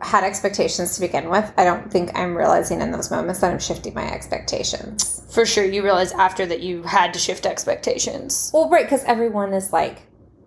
had 0.00 0.24
expectations 0.24 0.94
to 0.94 1.00
begin 1.00 1.30
with. 1.30 1.52
I 1.56 1.64
don't 1.64 1.90
think 1.90 2.10
I'm 2.14 2.36
realizing 2.36 2.80
in 2.80 2.90
those 2.90 3.10
moments 3.10 3.40
that 3.40 3.50
I'm 3.50 3.58
shifting 3.58 3.94
my 3.94 4.10
expectations. 4.12 5.22
For 5.30 5.46
sure, 5.46 5.64
you 5.64 5.82
realize 5.82 6.12
after 6.12 6.46
that 6.46 6.60
you 6.60 6.82
had 6.82 7.12
to 7.14 7.18
shift 7.18 7.46
expectations. 7.46 8.50
Well, 8.52 8.68
right, 8.68 8.84
because 8.84 9.04
everyone 9.04 9.52
is 9.54 9.72
like 9.72 10.02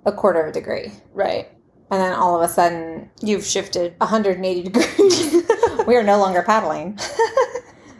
a 0.06 0.12
quarter 0.12 0.42
of 0.42 0.50
a 0.50 0.52
degree. 0.52 0.92
Right. 1.14 1.50
And 1.92 2.00
then 2.00 2.14
all 2.14 2.36
of 2.40 2.48
a 2.48 2.54
sudden, 2.54 3.10
You've 3.22 3.46
shifted 3.46 3.96
180 3.98 4.64
degrees. 4.64 5.44
we 5.88 5.96
are 5.96 6.04
no 6.04 6.20
longer 6.20 6.44
paddling. 6.44 6.98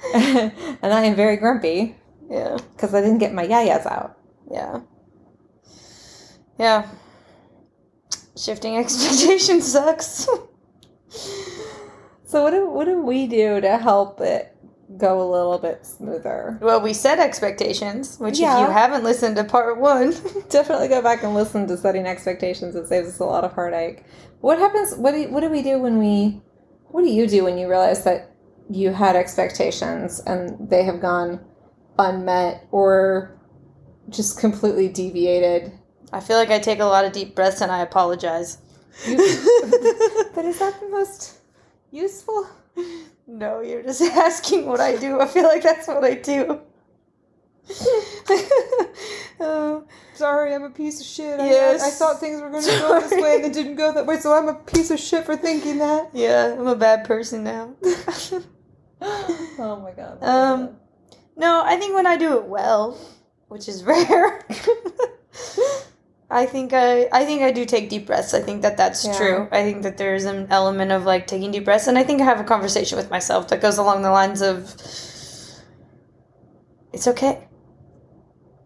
and 0.14 0.54
I 0.94 1.04
am 1.04 1.16
very 1.16 1.38
grumpy 1.38 1.96
Yeah. 2.30 2.58
because 2.74 2.94
I 2.94 3.02
didn't 3.02 3.18
get 3.20 3.34
my 3.34 3.46
yayas 3.46 3.86
out. 3.86 4.18
Yeah. 4.52 4.82
Yeah. 6.60 6.88
Shifting 8.38 8.78
expectations 8.78 9.66
sucks. 9.72 10.28
So 12.26 12.44
what 12.44 12.52
do 12.52 12.70
what 12.70 12.86
do 12.86 13.02
we 13.02 13.26
do 13.28 13.60
to 13.62 13.78
help 13.78 14.22
it 14.22 14.56
go 14.98 15.22
a 15.22 15.28
little 15.30 15.58
bit 15.58 15.86
smoother? 15.86 16.58
well, 16.62 16.82
we 16.82 16.94
set 16.94 17.20
expectations, 17.20 18.18
which 18.20 18.40
Yeah. 18.40 18.62
if 18.62 18.68
you 18.68 18.74
haven't 18.74 19.04
listened 19.04 19.36
to 19.38 19.44
part 19.44 19.80
one, 19.80 20.12
Definitely 20.50 20.88
go 20.90 21.02
back 21.02 21.24
and 21.24 21.34
listen 21.34 21.68
to 21.68 21.78
setting 21.78 22.06
expectations. 22.06 22.76
It 22.76 22.88
saves 22.88 23.08
us 23.10 23.20
a 23.20 23.26
lot 23.26 23.44
of 23.44 23.54
heartache. 23.54 24.04
What 24.42 24.60
happens? 24.60 24.96
What 24.96 25.14
do 25.14 25.30
what 25.32 25.42
do 25.42 25.50
we 25.50 25.62
do 25.64 25.80
when 25.80 25.98
we? 25.98 26.42
What 26.90 27.04
do 27.04 27.10
you 27.10 27.28
do 27.28 27.44
when 27.44 27.58
you 27.58 27.70
realize 27.70 28.04
that 28.04 28.32
you 28.70 28.92
had 28.94 29.16
expectations 29.16 30.20
and 30.26 30.70
they 30.70 30.84
have 30.84 31.00
gone 31.02 31.40
unmet 31.98 32.68
or 32.72 33.40
just 34.10 34.40
completely 34.40 34.88
deviated? 34.88 35.72
I 36.12 36.20
feel 36.20 36.38
like 36.38 36.50
I 36.50 36.60
take 36.60 36.80
a 36.80 36.86
lot 36.86 37.06
of 37.06 37.12
deep 37.12 37.36
breaths 37.36 37.62
and 37.62 37.72
I 37.72 37.80
apologize. 37.82 38.58
But 39.06 40.46
is 40.46 40.60
that 40.60 40.80
the 40.80 40.90
most 40.90 41.40
useful? 41.92 42.48
no, 43.28 43.62
you're 43.62 43.84
just 43.84 44.02
asking 44.28 44.66
what 44.66 44.80
I 44.80 44.96
do. 44.96 45.20
I 45.20 45.28
feel 45.28 45.44
like 45.44 45.64
that's 45.64 45.88
what 45.88 46.04
I 46.04 46.16
do. 46.16 46.62
Oh, 49.42 49.86
Sorry, 50.16 50.54
I'm 50.54 50.64
a 50.64 50.70
piece 50.70 51.00
of 51.00 51.06
shit. 51.06 51.40
Yes. 51.40 51.82
I, 51.82 51.92
thought 51.92 52.20
things 52.20 52.42
were 52.42 52.50
going 52.50 52.62
to 52.64 52.70
go 52.72 53.00
this 53.00 53.12
way 53.22 53.36
and 53.36 53.46
they 53.46 53.50
didn't 53.50 53.76
go 53.76 53.94
that 53.94 54.06
way, 54.06 54.18
so 54.18 54.34
I'm 54.34 54.50
a 54.50 54.54
piece 54.54 54.92
of 54.92 55.00
shit 55.00 55.24
for 55.26 55.38
thinking 55.38 55.78
that. 55.78 56.10
yeah, 56.14 56.58
I'm 56.60 56.68
a 56.68 56.76
bad 56.76 57.06
person 57.06 57.46
now. 57.46 57.74
oh 59.02 59.80
my 59.82 59.92
god. 59.96 60.22
Um, 60.22 60.76
No, 61.38 61.62
I 61.64 61.78
think 61.78 61.96
when 61.96 62.06
I 62.06 62.18
do 62.18 62.36
it 62.38 62.44
well, 62.44 62.98
which 63.48 63.70
is 63.70 63.86
rare, 63.86 64.46
I 66.32 66.46
think 66.46 66.74
I 66.74 67.08
I 67.12 67.26
think 67.26 67.42
I 67.42 67.52
do 67.52 67.66
take 67.66 67.90
deep 67.90 68.06
breaths. 68.06 68.34
I 68.34 68.42
think 68.42 68.62
that 68.62 68.78
that's 68.78 69.06
Yeah. 69.06 69.18
true. 69.18 69.48
I 69.52 69.64
think 69.64 69.82
that 69.84 69.98
there's 69.98 70.26
an 70.26 70.48
element 70.52 70.92
of 70.92 71.06
like 71.06 71.26
taking 71.26 71.52
deep 71.52 71.66
breaths, 71.66 71.88
and 71.88 71.98
I 71.98 72.04
think 72.04 72.22
I 72.22 72.26
have 72.26 72.40
a 72.40 72.44
conversation 72.44 72.98
with 72.98 73.10
myself 73.10 73.48
that 73.48 73.62
goes 73.62 73.78
along 73.78 74.04
the 74.04 74.12
lines 74.12 74.42
of, 74.42 74.76
"It's 76.94 77.08
okay." 77.08 77.48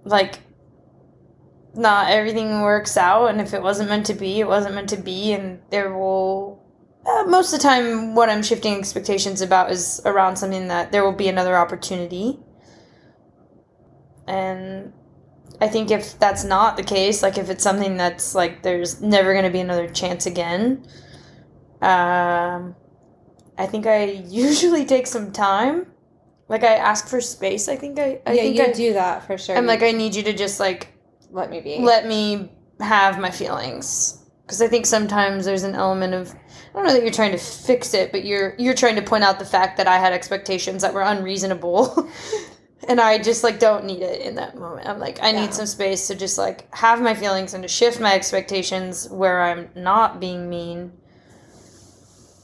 Like, 0.03 0.39
not 1.73 2.09
everything 2.11 2.61
works 2.61 2.97
out, 2.97 3.27
and 3.29 3.39
if 3.39 3.53
it 3.53 3.61
wasn't 3.63 3.89
meant 3.89 4.07
to 4.07 4.13
be, 4.13 4.41
it 4.41 4.47
wasn't 4.47 4.75
meant 4.75 4.89
to 4.89 4.97
be, 4.97 5.31
and 5.31 5.59
there 5.69 5.95
will. 5.97 6.59
Uh, 7.05 7.23
most 7.27 7.53
of 7.53 7.59
the 7.59 7.63
time, 7.63 8.15
what 8.15 8.29
I'm 8.29 8.43
shifting 8.43 8.77
expectations 8.77 9.41
about 9.41 9.71
is 9.71 10.01
around 10.05 10.35
something 10.37 10.67
that 10.69 10.91
there 10.91 11.03
will 11.03 11.11
be 11.13 11.27
another 11.27 11.55
opportunity. 11.57 12.39
And 14.25 14.93
I 15.61 15.67
think 15.67 15.91
if 15.91 16.19
that's 16.19 16.43
not 16.43 16.77
the 16.77 16.83
case, 16.83 17.23
like 17.23 17.37
if 17.37 17.49
it's 17.49 17.63
something 17.63 17.95
that's 17.95 18.35
like 18.35 18.63
there's 18.63 19.01
never 19.01 19.33
going 19.33 19.45
to 19.45 19.51
be 19.51 19.59
another 19.59 19.87
chance 19.87 20.25
again, 20.25 20.85
um, 21.81 22.75
I 23.57 23.65
think 23.67 23.85
I 23.85 24.03
usually 24.27 24.85
take 24.85 25.07
some 25.07 25.31
time. 25.31 25.87
Like 26.49 26.63
I 26.63 26.75
ask 26.75 27.07
for 27.07 27.21
space. 27.21 27.69
I 27.69 27.75
think 27.75 27.97
I, 27.99 28.21
I 28.25 28.33
yeah, 28.33 28.41
think 28.41 28.55
you 28.57 28.63
I, 28.63 28.71
do 28.73 28.93
that 28.93 29.25
for 29.25 29.37
sure. 29.37 29.55
I'm 29.55 29.65
like 29.65 29.81
I 29.81 29.91
need 29.91 30.15
you 30.15 30.23
to 30.23 30.33
just 30.33 30.59
like 30.59 30.89
let 31.31 31.49
me 31.49 31.61
be. 31.61 31.79
let 31.79 32.05
me 32.07 32.51
have 32.79 33.19
my 33.19 33.31
feelings 33.31 34.23
because 34.45 34.61
I 34.61 34.67
think 34.67 34.85
sometimes 34.85 35.45
there's 35.45 35.63
an 35.63 35.75
element 35.75 36.13
of 36.13 36.33
I 36.33 36.77
don't 36.77 36.85
know 36.87 36.93
that 36.93 37.03
you're 37.03 37.11
trying 37.11 37.31
to 37.31 37.37
fix 37.37 37.93
it, 37.93 38.11
but 38.11 38.25
you're 38.25 38.55
you're 38.57 38.73
trying 38.73 38.95
to 38.95 39.01
point 39.01 39.23
out 39.23 39.39
the 39.39 39.45
fact 39.45 39.77
that 39.77 39.87
I 39.87 39.97
had 39.97 40.11
expectations 40.11 40.81
that 40.81 40.93
were 40.93 41.01
unreasonable. 41.01 42.09
And 42.87 42.99
I 42.99 43.17
just 43.17 43.43
like 43.43 43.59
don't 43.59 43.85
need 43.85 44.01
it 44.01 44.21
in 44.21 44.35
that 44.35 44.57
moment. 44.57 44.87
I'm 44.87 44.99
like, 44.99 45.21
I 45.21 45.31
Yeah. 45.31 45.41
need 45.41 45.53
some 45.53 45.65
space 45.65 46.07
to 46.07 46.15
just 46.15 46.37
like 46.37 46.73
have 46.75 47.01
my 47.01 47.13
feelings 47.13 47.53
and 47.53 47.63
to 47.63 47.67
shift 47.69 47.99
my 47.99 48.13
expectations 48.13 49.09
where 49.09 49.41
I'm 49.41 49.69
not 49.75 50.19
being 50.19 50.49
mean. 50.49 50.91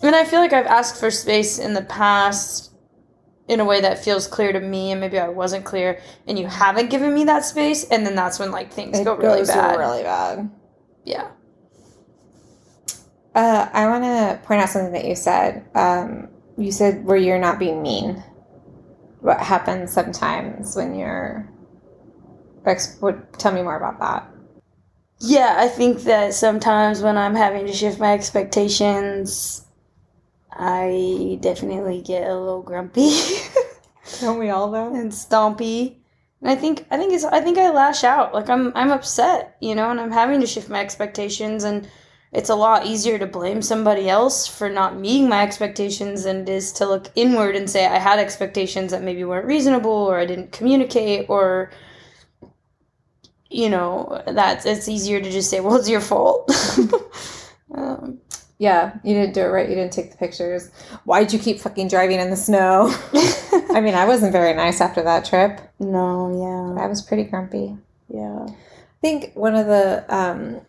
And 0.02 0.16
I 0.16 0.24
feel 0.24 0.40
like 0.40 0.54
I've 0.54 0.66
asked 0.66 0.98
for 1.00 1.12
space 1.12 1.60
in 1.60 1.74
the 1.74 1.82
past 1.82 2.72
in 3.50 3.60
a 3.60 3.66
way 3.66 3.82
that 3.82 4.04
feels 4.04 4.28
clear 4.28 4.54
to 4.54 4.60
me, 4.60 4.92
and 4.92 5.02
maybe 5.02 5.18
I 5.18 5.28
wasn't 5.28 5.66
clear, 5.66 6.00
and 6.28 6.38
you 6.38 6.46
haven't 6.46 6.92
given 6.92 7.14
me 7.14 7.24
that 7.26 7.44
space, 7.44 7.84
and 7.86 8.06
then 8.06 8.14
that's 8.16 8.38
when 8.38 8.52
like 8.52 8.72
things 8.72 9.00
it 9.00 9.04
go 9.04 9.16
really 9.16 9.44
bad. 9.44 9.78
really 9.80 10.04
bad. 10.04 10.50
Yeah. 11.04 11.32
Uh, 13.34 13.68
I 13.74 13.88
want 13.88 14.04
to 14.04 14.40
point 14.46 14.62
out 14.62 14.70
something 14.70 14.94
that 14.94 15.06
you 15.06 15.16
said. 15.16 15.66
Um, 15.76 16.30
you 16.58 16.72
said 16.72 17.04
where 17.06 17.18
you're 17.18 17.40
not 17.40 17.58
being 17.58 17.82
mean. 17.82 18.24
What 19.22 19.40
happens 19.40 19.92
sometimes 19.92 20.76
when 20.76 20.96
you're? 20.96 21.50
Ex- 22.66 22.98
what, 23.00 23.38
tell 23.40 23.52
me 23.52 23.62
more 23.62 23.78
about 23.78 24.00
that. 24.00 24.30
Yeah, 25.20 25.56
I 25.58 25.68
think 25.68 26.02
that 26.04 26.34
sometimes 26.34 27.02
when 27.02 27.18
I'm 27.18 27.36
having 27.36 27.66
to 27.68 27.74
shift 27.74 28.00
my 28.00 28.14
expectations, 28.14 29.66
I 30.52 31.38
definitely 31.42 32.02
get 32.02 32.30
a 32.30 32.38
little 32.38 32.62
grumpy 32.62 33.12
Don't 34.22 34.40
we 34.40 34.50
all 34.50 34.72
though? 34.72 34.94
and 34.94 35.12
stompy. 35.12 35.98
And 36.42 36.50
I 36.50 36.56
think 36.56 36.86
I 36.90 36.98
think 36.98 37.14
it's 37.14 37.26
I 37.26 37.42
think 37.42 37.58
I 37.58 37.70
lash 37.70 38.04
out. 38.04 38.34
Like 38.34 38.50
I'm 38.50 38.72
I'm 38.76 38.92
upset, 38.92 39.58
you 39.62 39.76
know, 39.76 39.90
and 39.90 40.00
I'm 40.00 40.12
having 40.12 40.40
to 40.42 40.48
shift 40.48 40.70
my 40.70 40.80
expectations 40.80 41.64
and 41.64 41.88
it's 42.32 42.50
a 42.50 42.56
lot 42.56 42.86
easier 42.86 43.18
to 43.18 43.26
blame 43.26 43.62
somebody 43.62 44.08
else 44.10 44.46
for 44.48 44.70
not 44.70 44.98
meeting 44.98 45.28
my 45.30 45.42
expectations 45.44 46.24
than 46.24 46.42
it 46.42 46.50
is 46.50 46.72
to 46.74 46.86
look 46.86 47.08
inward 47.16 47.56
and 47.56 47.70
say 47.70 47.86
I 47.88 47.98
had 47.98 48.20
expectations 48.20 48.92
that 48.92 49.02
maybe 49.04 49.24
weren't 49.24 49.48
reasonable 49.48 49.92
or 49.92 50.20
I 50.20 50.26
didn't 50.26 50.52
communicate 50.52 51.28
or 51.30 51.72
you 53.50 53.68
know 53.70 54.22
that's 54.28 54.66
it's 54.66 54.88
easier 54.88 55.20
to 55.20 55.32
just 55.32 55.50
say 55.50 55.60
well 55.60 55.76
it's 55.76 55.90
your 55.90 56.02
fault 56.02 56.52
um, 57.76 58.20
Yeah, 58.60 58.98
you 59.06 59.14
didn't 59.16 59.34
do 59.34 59.42
it 59.42 59.46
right. 59.46 59.70
You 59.70 59.76
didn't 59.76 59.94
take 59.94 60.12
the 60.12 60.18
pictures. 60.18 60.70
Why'd 61.06 61.32
you 61.32 61.40
keep 61.40 61.62
fucking 61.62 61.88
driving 61.88 62.20
in 62.20 62.30
the 62.30 62.36
snow? 62.36 62.94
I 63.72 63.80
mean, 63.80 63.96
I 63.96 64.04
wasn't 64.06 64.34
very 64.34 64.54
nice 64.54 64.82
after 64.82 65.02
that 65.04 65.24
trip. 65.24 65.62
no 65.80 66.28
yeah. 66.76 66.84
I 66.84 66.88
was 66.88 67.02
pretty 67.02 67.24
grumpy. 67.24 67.78
yeah 68.10 68.20
yeah 68.20 68.46
I 68.48 69.00
think 69.02 69.34
one 69.36 69.56
of 69.56 69.66
the 69.68 70.04
um, 70.14 70.62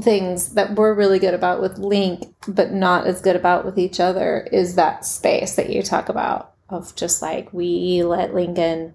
things 0.00 0.54
that 0.54 0.74
we're 0.74 0.94
really 0.94 1.18
good 1.18 1.34
about 1.34 1.60
with 1.60 1.78
Link, 1.78 2.34
but 2.46 2.72
not 2.72 3.06
as 3.06 3.20
good 3.20 3.36
about 3.36 3.64
with 3.64 3.78
each 3.78 3.98
other, 3.98 4.46
is 4.52 4.74
that 4.74 5.04
space 5.04 5.56
that 5.56 5.70
you 5.70 5.82
talk 5.82 6.08
about 6.08 6.52
of 6.68 6.94
just 6.96 7.22
like 7.22 7.52
we 7.52 8.02
let 8.02 8.34
Lincoln 8.34 8.94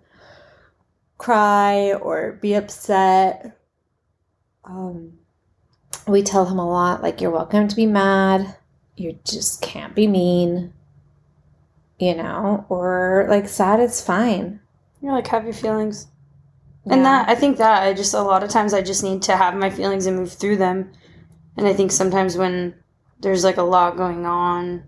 cry 1.18 1.94
or 1.94 2.34
be 2.42 2.54
upset. 2.54 3.58
Um, 4.64 5.14
we 6.08 6.22
tell 6.22 6.46
him 6.46 6.60
a 6.60 6.70
lot, 6.70 7.02
like, 7.02 7.22
you're 7.22 7.32
welcome 7.32 7.68
to 7.68 7.76
be 7.76 7.86
mad. 7.86 8.56
You 8.96 9.18
just 9.26 9.62
can't 9.62 9.96
be 9.96 10.08
mean, 10.08 10.74
you 11.98 12.16
know, 12.16 12.66
or 12.70 13.26
like 13.30 13.48
sad, 13.48 13.80
it's 13.80 14.04
fine. 14.04 14.60
you're 15.02 15.14
like 15.14 15.28
have 15.28 15.46
your 15.46 15.54
feelings 15.54 16.08
and 16.90 17.06
that 17.06 17.30
i 17.30 17.36
think 17.36 17.58
that 17.58 17.84
i 17.84 17.94
just 17.94 18.14
a 18.14 18.22
lot 18.22 18.44
of 18.44 18.50
times 18.50 18.74
i 18.74 18.82
just 18.82 19.04
need 19.04 19.22
to 19.22 19.36
have 19.38 19.56
my 19.56 19.70
feelings 19.70 20.06
and 20.06 20.18
move 20.18 20.32
through 20.32 20.58
them. 20.58 20.92
And 21.58 21.68
i 21.68 21.74
think 21.74 21.92
sometimes 21.92 22.38
when 22.38 22.76
there's 23.20 23.44
like 23.44 23.58
a 23.58 23.64
lot 23.64 23.98
going 23.98 24.26
on 24.26 24.84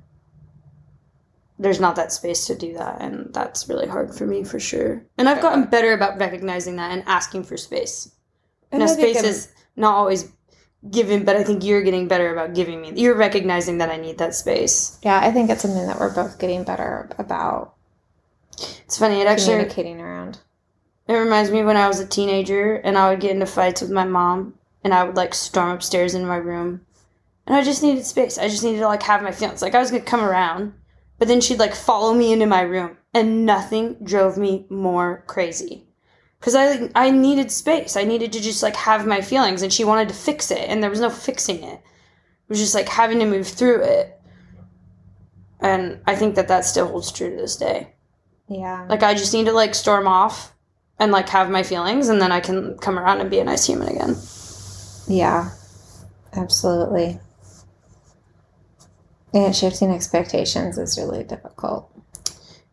there's 1.60 1.80
not 1.80 1.96
that 1.96 2.12
space 2.12 2.48
to 2.48 2.56
do 2.56 2.74
that. 2.74 3.00
And 3.00 3.32
that's 3.34 3.70
really 3.70 3.88
hard 3.88 4.14
for 4.14 4.26
me 4.26 4.44
for 4.44 4.60
sure. 4.60 5.06
And 5.18 5.30
i've 5.30 5.42
gotten 5.42 5.66
better 5.66 5.94
about 5.94 6.20
recognizing 6.20 6.76
that 6.78 6.92
and 6.92 7.04
asking 7.06 7.44
for 7.44 7.58
space. 7.58 8.12
And 8.72 8.80
now 8.80 8.88
space 8.88 9.18
I'm- 9.18 9.26
is 9.26 9.50
not 9.76 9.94
always 9.96 10.32
given 10.92 11.24
but 11.24 11.38
i 11.38 11.44
think 11.46 11.64
you're 11.64 11.82
getting 11.82 12.10
better 12.10 12.34
about 12.34 12.54
giving 12.54 12.82
me 12.82 12.92
you're 12.96 13.16
recognizing 13.16 13.78
that 13.78 13.90
i 13.90 13.96
need 13.96 14.18
that 14.18 14.36
space. 14.36 15.00
Yeah, 15.02 15.18
I 15.18 15.32
think 15.32 15.50
it's 15.50 15.62
something 15.62 15.88
that 15.88 15.98
we're 16.00 16.14
both 16.14 16.40
getting 16.40 16.64
better 16.66 17.10
about 17.18 17.76
it's 18.86 18.98
funny 18.98 19.22
it 19.22 19.28
actually 19.28 19.54
communicating 19.54 20.02
around. 20.02 20.40
It 21.08 21.14
reminds 21.14 21.52
me 21.52 21.64
when 21.64 21.76
I 21.76 21.88
was 21.88 22.00
a 22.00 22.08
teenager 22.08 22.76
and 22.76 22.98
I 22.98 23.10
would 23.10 23.20
get 23.20 23.32
into 23.32 23.46
fights 23.46 23.82
with 23.82 23.92
my 23.92 24.06
mom 24.06 24.54
and 24.84 24.94
I 24.94 25.04
would 25.04 25.16
like 25.16 25.34
storm 25.34 25.72
upstairs 25.72 26.14
in 26.14 26.26
my 26.26 26.38
room. 26.38 26.86
And 27.46 27.56
I 27.56 27.64
just 27.64 27.84
needed 27.84 28.06
space. 28.06 28.38
I 28.38 28.48
just 28.48 28.64
needed 28.64 28.80
to 28.80 28.88
like 28.88 29.04
have 29.04 29.22
my 29.22 29.32
feelings. 29.32 29.62
Like 29.62 29.76
I 29.76 29.80
was 29.80 29.92
gonna 29.92 30.04
come 30.04 30.24
around, 30.24 30.74
but 31.20 31.28
then 31.28 31.42
she'd 31.42 31.60
like 31.60 31.76
follow 31.76 32.14
me 32.14 32.32
into 32.32 32.46
my 32.46 32.62
room 32.62 32.98
and 33.14 33.46
nothing 33.46 33.98
drove 34.04 34.38
me 34.38 34.66
more 34.70 35.26
crazy. 35.28 35.88
Cause 36.40 36.56
I 36.56 36.90
I 36.96 37.10
needed 37.10 37.52
space. 37.52 37.98
I 37.98 38.06
needed 38.06 38.32
to 38.34 38.42
just 38.42 38.64
like 38.64 38.76
have 38.76 39.06
my 39.06 39.20
feelings 39.20 39.62
and 39.62 39.74
she 39.74 39.84
wanted 39.84 40.08
to 40.10 40.16
fix 40.16 40.52
it 40.52 40.70
and 40.70 40.82
there 40.82 40.90
was 40.90 41.02
no 41.02 41.10
fixing 41.10 41.64
it. 41.64 41.80
It 41.80 42.50
was 42.50 42.60
just 42.60 42.76
like 42.76 42.88
having 42.88 43.20
to 43.20 43.26
move 43.26 43.48
through 43.48 43.84
it. 43.84 44.22
And 45.60 46.02
I 46.08 46.16
think 46.16 46.36
that 46.36 46.48
that 46.50 46.66
still 46.66 46.88
holds 46.88 47.12
true 47.12 47.30
to 47.30 47.36
this 47.36 47.58
day. 47.58 47.94
Yeah. 48.48 48.86
Like 48.90 49.04
I 49.04 49.14
just 49.14 49.34
need 49.34 49.46
to 49.46 49.54
like 49.54 49.76
storm 49.76 50.08
off 50.08 50.53
and 51.00 51.12
like 51.12 51.30
have 51.30 51.50
my 51.50 51.64
feelings 51.64 52.10
and 52.10 52.22
then 52.22 52.32
I 52.32 52.40
can 52.40 52.78
come 52.78 52.98
around 52.98 53.22
and 53.22 53.30
be 53.30 53.40
a 53.40 53.44
nice 53.44 53.66
human 53.66 53.88
again. 53.90 54.16
Yeah. 55.08 55.50
Absolutely. 56.34 57.20
And 59.34 59.56
shifting 59.56 59.92
expectations 59.92 60.78
is 60.78 60.98
really 60.98 61.24
difficult. 61.24 61.90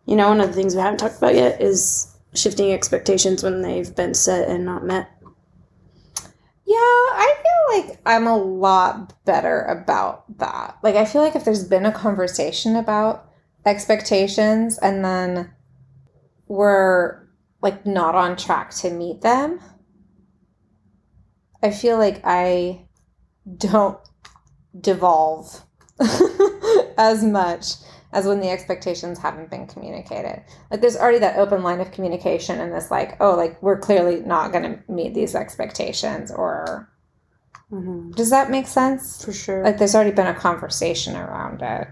You 0.07 0.17
know, 0.17 0.29
one 0.29 0.41
of 0.41 0.49
the 0.49 0.55
things 0.55 0.75
we 0.75 0.81
haven't 0.81 0.99
talked 0.99 1.19
about 1.19 1.35
yet 1.35 1.61
is 1.61 2.15
shifting 2.35 2.73
expectations 2.73 3.43
when 3.43 3.63
they've 3.63 3.95
been 3.95 4.15
set 4.15 4.49
and 4.49 4.65
not 4.65 4.85
met. 4.85 5.09
Yeah, 6.67 6.77
I 6.77 7.35
feel 7.43 7.81
like 7.81 8.01
I'm 8.07 8.27
a 8.27 8.37
lot 8.37 9.25
better 9.25 9.63
about 9.63 10.39
that. 10.39 10.79
Like, 10.83 10.95
I 10.95 11.05
feel 11.05 11.23
like 11.23 11.35
if 11.35 11.45
there's 11.45 11.67
been 11.67 11.87
a 11.87 11.93
conversation 11.93 12.77
about 12.77 13.29
expectations 13.67 14.79
and 14.79 15.05
then 15.05 15.51
we're 16.47 17.27
like 17.63 17.85
not 17.87 18.15
on 18.15 18.37
track 18.37 18.71
to 18.77 18.91
meet 18.91 19.21
them, 19.21 19.61
I 21.63 21.71
feel 21.71 21.99
like 21.99 22.21
I 22.25 22.87
don't 23.57 23.99
devolve 24.81 25.63
as 26.99 27.23
much 27.23 27.75
as 28.13 28.27
when 28.27 28.41
the 28.41 28.51
expectations 28.51 29.19
haven't 29.19 29.51
been 29.51 29.67
communicated. 29.67 30.43
Like 30.71 30.81
there's 30.81 30.97
already 30.97 31.19
that 31.19 31.39
open 31.39 31.63
line 31.63 31.81
of 31.81 31.93
communication 31.93 32.59
and 32.61 32.73
this 32.73 32.91
like, 32.91 33.17
oh, 33.21 33.37
like 33.37 33.63
we're 33.63 33.79
clearly 33.79 34.21
not 34.21 34.53
going 34.53 34.65
to 34.65 34.93
meet 34.93 35.15
these 35.15 35.35
expectations 35.35 36.31
or 36.31 36.89
Mm-hmm. 37.73 38.11
does 38.13 38.31
that 38.31 38.51
make 38.51 38.67
sense? 38.67 39.25
For 39.25 39.33
sure. 39.33 39.63
Like 39.63 39.79
there's 39.79 39.95
already 39.95 40.11
been 40.11 40.27
a 40.27 40.35
conversation 40.35 41.15
around 41.15 41.63
it. 41.63 41.87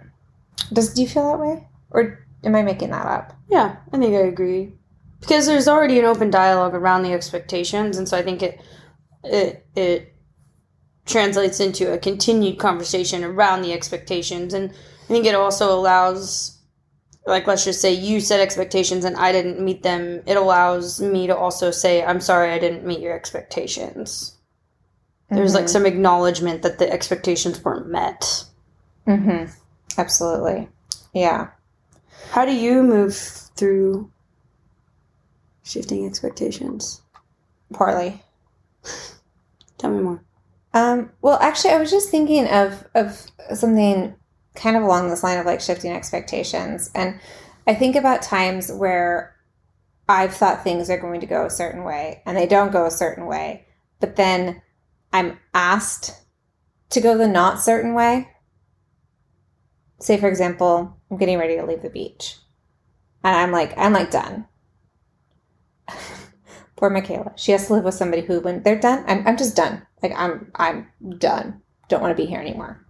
Does 0.73 0.93
do 0.93 1.03
you 1.03 1.09
feel 1.09 1.31
that 1.31 1.39
way? 1.39 1.69
Or 1.91 2.27
am 2.43 2.57
I 2.57 2.63
making 2.63 2.91
that 2.91 3.07
up? 3.07 3.33
yeah, 3.49 3.77
I 3.93 3.99
think 3.99 4.13
I 4.13 4.27
agree. 4.27 4.73
Because 5.21 5.47
there's 5.47 5.69
already 5.69 5.99
an 5.99 6.05
open 6.05 6.31
dialogue 6.31 6.75
around 6.75 7.03
the 7.03 7.13
expectations 7.13 7.97
and 7.97 8.09
so 8.09 8.17
I 8.17 8.23
think 8.23 8.43
it 8.43 8.61
it 9.25 9.67
it 9.75 10.15
translates 11.07 11.61
into 11.61 11.93
a 11.93 11.99
continued 11.99 12.59
conversation 12.59 13.25
around 13.25 13.63
the 13.63 13.73
expectations 13.73 14.55
and 14.55 14.71
I 14.71 15.07
think 15.09 15.27
it 15.27 15.35
also 15.35 15.73
allows 15.75 16.59
like 17.27 17.47
let's 17.47 17.65
just 17.65 17.81
say 17.81 17.93
you 17.93 18.21
set 18.21 18.41
expectations 18.41 19.05
and 19.05 19.17
I 19.17 19.33
didn't 19.33 19.61
meet 19.61 19.83
them 19.83 20.23
it 20.27 20.37
allows 20.37 21.01
me 21.01 21.27
to 21.27 21.37
also 21.37 21.71
say 21.71 22.05
I'm 22.05 22.21
sorry 22.21 22.53
I 22.53 22.59
didn't 22.59 22.87
meet 22.87 23.01
your 23.01 23.15
expectations 23.15 24.37
there's 25.31 25.53
like 25.55 25.69
some 25.69 25.85
acknowledgement 25.85 26.63
that 26.63 26.79
the 26.79 26.91
expectations 26.91 27.63
weren't 27.65 27.89
met 27.89 28.45
Mm-hmm. 29.07 29.51
Absolutely. 29.99 30.69
Yeah. 31.15 31.49
how 32.31 32.45
do 32.45 32.55
you 32.55 32.83
move 32.83 33.17
through 33.17 34.11
shifting 35.69 36.07
expectations 36.07 37.03
Poorly. 37.73 38.23
tell 39.77 39.91
me 39.91 40.03
more 40.03 40.23
Um, 40.73 41.11
well, 41.21 41.39
actually, 41.41 41.73
I 41.75 41.79
was 41.79 41.91
just 41.91 42.11
thinking 42.11 42.47
of 42.47 42.85
of 42.95 43.27
something 43.55 44.15
kind 44.55 44.77
of 44.77 44.83
along 44.83 45.09
this 45.09 45.23
line 45.23 45.39
of 45.39 45.47
like 45.47 45.61
shifting 45.61 45.93
expectations, 45.93 46.91
and 46.95 47.21
I 47.67 47.75
think 47.75 47.97
about 47.97 48.23
times 48.23 48.73
where 48.73 49.35
I've 50.09 50.35
thought 50.35 50.65
things 50.65 50.89
are 50.89 50.99
going 50.99 51.21
to 51.21 51.27
go 51.27 51.45
a 51.45 51.51
certain 51.51 51.85
way 51.85 52.23
and 52.25 52.37
they 52.37 52.47
don't 52.47 52.73
go 52.73 52.87
a 52.87 52.91
certain 52.91 53.27
way, 53.27 53.67
but 54.01 54.17
then 54.17 54.63
I'm 55.13 55.39
asked 55.53 56.13
to 56.91 57.01
go 57.01 57.19
the 57.19 57.29
not 57.29 57.61
certain 57.61 57.93
way. 57.93 58.29
Say, 60.01 60.17
for 60.17 60.29
example, 60.29 60.97
I'm 61.11 61.19
getting 61.19 61.39
ready 61.39 61.57
to 61.57 61.67
leave 61.67 61.83
the 61.83 61.91
beach, 61.91 62.37
and 63.23 63.37
I'm 63.37 63.53
like, 63.53 63.77
I'm 63.77 63.93
like 63.93 64.11
done. 64.11 64.47
Poor 66.77 66.90
Michaela. 66.90 67.33
She 67.37 67.53
has 67.53 67.66
to 67.66 67.74
live 67.74 67.85
with 67.85 67.94
somebody 67.94 68.22
who, 68.22 68.40
when 68.40 68.62
they're 68.62 68.79
done, 68.79 69.05
I'm, 69.07 69.27
I'm 69.27 69.37
just 69.37 69.57
done. 69.57 69.83
Like 70.03 70.12
I'm, 70.16 70.51
I'm 70.55 70.87
done. 71.18 71.61
Don't 71.88 72.01
want 72.03 72.16
to 72.16 72.22
be 72.22 72.29
here 72.29 72.40
anymore. 72.40 72.87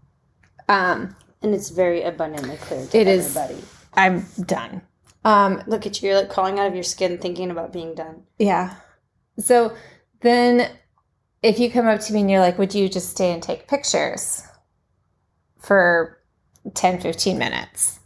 Um, 0.69 1.17
and 1.43 1.55
it's 1.55 1.71
very 1.71 2.03
abundantly 2.03 2.57
clear 2.57 2.87
to 2.87 2.99
It 2.99 3.07
is. 3.09 3.35
everybody 3.37 3.65
I'm 3.95 4.27
done. 4.45 4.83
Um, 5.25 5.63
look 5.67 5.87
at 5.87 6.03
you 6.03 6.11
you're 6.11 6.19
like 6.21 6.29
crawling 6.31 6.59
out 6.59 6.67
of 6.69 6.75
your 6.75 6.83
skin 6.85 7.19
thinking 7.19 7.51
about 7.51 7.73
being 7.73 7.95
done 7.95 8.23
yeah. 8.39 8.77
So 9.39 9.75
then, 10.21 10.71
if 11.43 11.59
you 11.59 11.71
come 11.71 11.87
up 11.87 12.01
to 12.01 12.13
me 12.13 12.21
and 12.21 12.31
you're 12.31 12.41
like, 12.41 12.59
"Would 12.59 12.75
you 12.75 12.89
just 12.89 13.11
stay 13.11 13.33
and 13.33 13.43
take 13.43 13.69
pictures 13.69 14.43
for 15.59 16.19
10, 16.75 17.01
15 17.01 17.39
minutes?" 17.39 18.01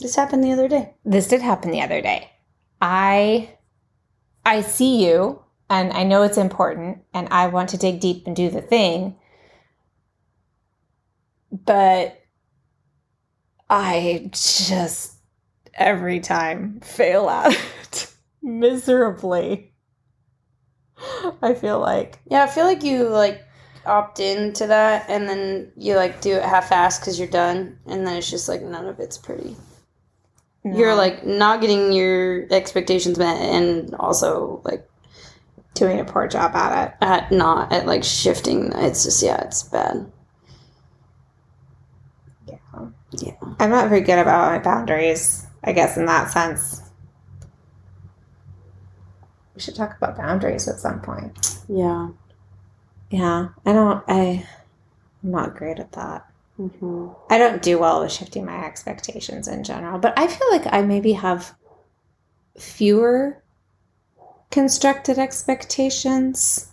this 0.00 0.16
happened 0.16 0.44
the 0.44 0.52
other 0.52 0.68
day 0.68 0.94
This 1.04 1.28
did 1.28 1.40
happen 1.40 1.70
the 1.70 1.80
other 1.82 2.00
day. 2.02 2.30
I, 2.80 3.55
I 4.46 4.60
see 4.60 5.04
you, 5.04 5.42
and 5.68 5.92
I 5.92 6.04
know 6.04 6.22
it's 6.22 6.38
important, 6.38 7.02
and 7.12 7.26
I 7.32 7.48
want 7.48 7.70
to 7.70 7.76
dig 7.76 7.98
deep 8.00 8.26
and 8.26 8.36
do 8.36 8.48
the 8.48 8.62
thing, 8.62 9.16
but 11.50 12.22
I 13.68 14.30
just 14.32 15.14
every 15.74 16.20
time 16.20 16.80
fail 16.80 17.28
at 17.28 17.52
it 17.82 18.12
miserably. 18.42 19.72
I 21.42 21.54
feel 21.54 21.80
like 21.80 22.20
Yeah, 22.30 22.44
I 22.44 22.46
feel 22.46 22.64
like 22.64 22.82
you 22.82 23.08
like 23.08 23.42
opt 23.84 24.20
into 24.20 24.66
that 24.68 25.06
and 25.08 25.28
then 25.28 25.72
you 25.76 25.96
like 25.96 26.20
do 26.20 26.34
it 26.34 26.42
half 26.42 26.70
assed 26.70 27.00
because 27.00 27.18
you're 27.18 27.28
done 27.28 27.78
and 27.86 28.06
then 28.06 28.16
it's 28.16 28.30
just 28.30 28.48
like 28.48 28.62
none 28.62 28.86
of 28.86 28.98
it's 29.00 29.18
pretty. 29.18 29.56
You're 30.74 30.94
like 30.94 31.24
not 31.24 31.60
getting 31.60 31.92
your 31.92 32.46
expectations 32.52 33.18
met 33.18 33.40
and 33.40 33.94
also 33.96 34.60
like 34.64 34.88
doing 35.74 36.00
a 36.00 36.04
poor 36.04 36.26
job 36.26 36.54
at 36.56 36.88
it. 36.88 36.94
at 37.00 37.30
not 37.32 37.72
at 37.72 37.86
like 37.86 38.02
shifting. 38.02 38.72
It's 38.74 39.04
just 39.04 39.22
yeah, 39.22 39.42
it's 39.44 39.62
bad. 39.64 40.10
Yeah. 42.46 42.56
Yeah. 43.12 43.32
I'm 43.60 43.70
not 43.70 43.88
very 43.88 44.00
good 44.00 44.18
about 44.18 44.52
my 44.52 44.58
boundaries, 44.58 45.46
I 45.62 45.72
guess, 45.72 45.96
in 45.96 46.06
that 46.06 46.30
sense. 46.30 46.82
We 49.54 49.60
should 49.60 49.76
talk 49.76 49.96
about 49.96 50.16
boundaries 50.16 50.68
at 50.68 50.78
some 50.78 51.00
point. 51.00 51.58
Yeah. 51.68 52.08
Yeah, 53.10 53.48
I 53.64 53.72
don't, 53.72 54.04
I, 54.08 54.46
I'm 55.22 55.30
not 55.30 55.54
great 55.54 55.78
at 55.78 55.92
that. 55.92 56.26
Hmm 56.56 57.08
I 57.30 57.38
don't 57.38 57.62
do 57.62 57.78
well 57.78 58.00
with 58.00 58.12
shifting 58.12 58.44
my 58.44 58.64
expectations 58.64 59.48
in 59.48 59.64
general, 59.64 59.98
but 59.98 60.18
I 60.18 60.26
feel 60.26 60.50
like 60.50 60.66
I 60.72 60.82
maybe 60.82 61.12
have 61.12 61.54
fewer 62.58 63.42
constructed 64.50 65.18
expectations. 65.18 66.70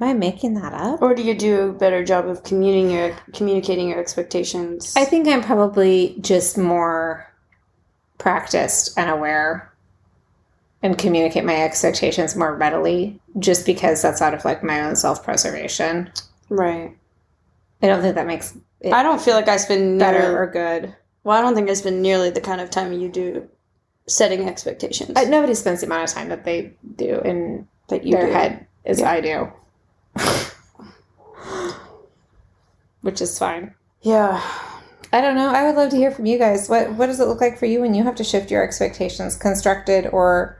Am 0.00 0.08
I 0.08 0.12
making 0.12 0.54
that 0.54 0.72
up? 0.72 1.02
Or 1.02 1.14
do 1.14 1.22
you 1.22 1.34
do 1.34 1.70
a 1.70 1.72
better 1.72 2.04
job 2.04 2.26
of 2.26 2.44
communicating 2.44 2.90
your 2.90 3.16
communicating 3.32 3.88
your 3.88 4.00
expectations? 4.00 4.94
I 4.96 5.04
think 5.04 5.26
I'm 5.26 5.42
probably 5.42 6.16
just 6.20 6.56
more 6.56 7.32
practiced 8.18 8.96
and 8.98 9.10
aware 9.10 9.72
and 10.82 10.96
communicate 10.96 11.44
my 11.44 11.62
expectations 11.62 12.36
more 12.36 12.54
readily 12.54 13.20
just 13.38 13.66
because 13.66 14.02
that's 14.02 14.22
out 14.22 14.34
of 14.34 14.44
like 14.44 14.62
my 14.62 14.80
own 14.82 14.94
self-preservation. 14.96 16.10
right. 16.48 16.96
I 17.82 17.86
don't 17.86 18.02
think 18.02 18.14
that 18.16 18.26
makes 18.26 18.56
it 18.80 18.92
I 18.92 19.02
don't 19.02 19.20
feel 19.20 19.34
like 19.34 19.48
I 19.48 19.56
spend 19.56 19.98
better 19.98 20.36
or 20.40 20.46
good. 20.46 20.94
well. 21.24 21.36
I 21.38 21.40
don't 21.42 21.54
think 21.54 21.68
I 21.70 21.74
spend 21.74 22.00
nearly 22.02 22.30
the 22.30 22.40
kind 22.40 22.60
of 22.60 22.70
time 22.70 22.92
you 22.92 23.08
do 23.08 23.48
setting 24.06 24.48
expectations 24.48 25.12
Uh, 25.16 25.24
nobody 25.28 25.54
spends 25.54 25.80
the 25.80 25.86
amount 25.86 26.08
of 26.08 26.14
time 26.14 26.28
that 26.30 26.44
they 26.44 26.72
do 26.96 27.20
in 27.20 27.66
that 27.88 28.04
you 28.04 28.12
their 28.12 28.26
do. 28.26 28.32
head 28.32 28.66
as 28.86 29.00
Yeah. 29.00 29.10
I 29.10 29.20
do. 29.20 29.52
Which 33.00 33.20
is 33.20 33.38
fine. 33.38 33.74
Yeah. 34.02 34.40
I 35.12 35.20
don't 35.20 35.34
know. 35.36 35.48
I 35.50 35.64
would 35.66 35.76
love 35.76 35.90
to 35.90 35.96
hear 35.96 36.10
from 36.10 36.26
you 36.26 36.38
guys. 36.38 36.68
What 36.68 36.92
what 36.94 37.06
does 37.06 37.20
it 37.20 37.26
look 37.28 37.40
like 37.40 37.58
for 37.58 37.66
you 37.66 37.80
when 37.80 37.94
you 37.94 38.02
have 38.04 38.16
to 38.16 38.24
shift 38.24 38.50
your 38.50 38.62
expectations, 38.62 39.36
constructed 39.36 40.06
or 40.12 40.58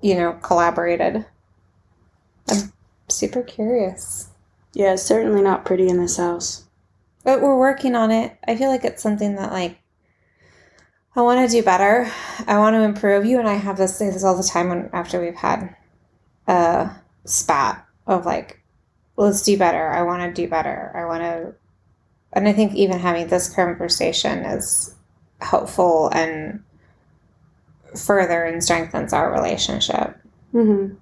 you 0.00 0.14
know, 0.14 0.34
collaborated? 0.42 1.24
I'm 2.48 2.72
super 3.08 3.42
curious. 3.42 4.28
Yeah. 4.76 4.92
It's 4.92 5.02
certainly 5.02 5.40
not 5.40 5.64
pretty 5.64 5.88
in 5.88 5.96
this 5.96 6.18
house. 6.18 6.64
But 7.24 7.40
we're 7.40 7.58
working 7.58 7.96
on 7.96 8.10
it. 8.10 8.36
I 8.46 8.56
feel 8.56 8.68
like 8.68 8.84
it's 8.84 9.02
something 9.02 9.34
that 9.36 9.50
like 9.50 9.78
I 11.16 11.22
want 11.22 11.40
to 11.40 11.56
do 11.56 11.64
better. 11.64 12.12
I 12.46 12.58
want 12.58 12.74
to 12.74 12.82
improve. 12.82 13.24
You 13.24 13.38
and 13.38 13.48
I 13.48 13.54
have 13.54 13.78
this 13.78 13.96
say 13.96 14.10
this 14.10 14.22
all 14.22 14.36
the 14.36 14.42
time 14.42 14.68
when 14.68 14.90
after 14.92 15.18
we've 15.18 15.34
had 15.34 15.74
a 16.46 16.90
spat 17.24 17.86
of 18.06 18.26
like, 18.26 18.62
let's 19.16 19.42
do 19.42 19.56
better. 19.56 19.88
I 19.88 20.02
want 20.02 20.22
to 20.22 20.42
do 20.42 20.46
better. 20.46 20.92
I 20.94 21.06
want 21.06 21.22
to, 21.22 21.54
and 22.34 22.46
I 22.46 22.52
think 22.52 22.74
even 22.74 22.98
having 22.98 23.28
this 23.28 23.48
conversation 23.48 24.44
is 24.44 24.94
helpful 25.40 26.10
and 26.12 26.62
further 27.96 28.44
and 28.44 28.62
strengthens 28.62 29.14
our 29.14 29.32
relationship. 29.32 30.20
Mm-hmm. 30.52 30.96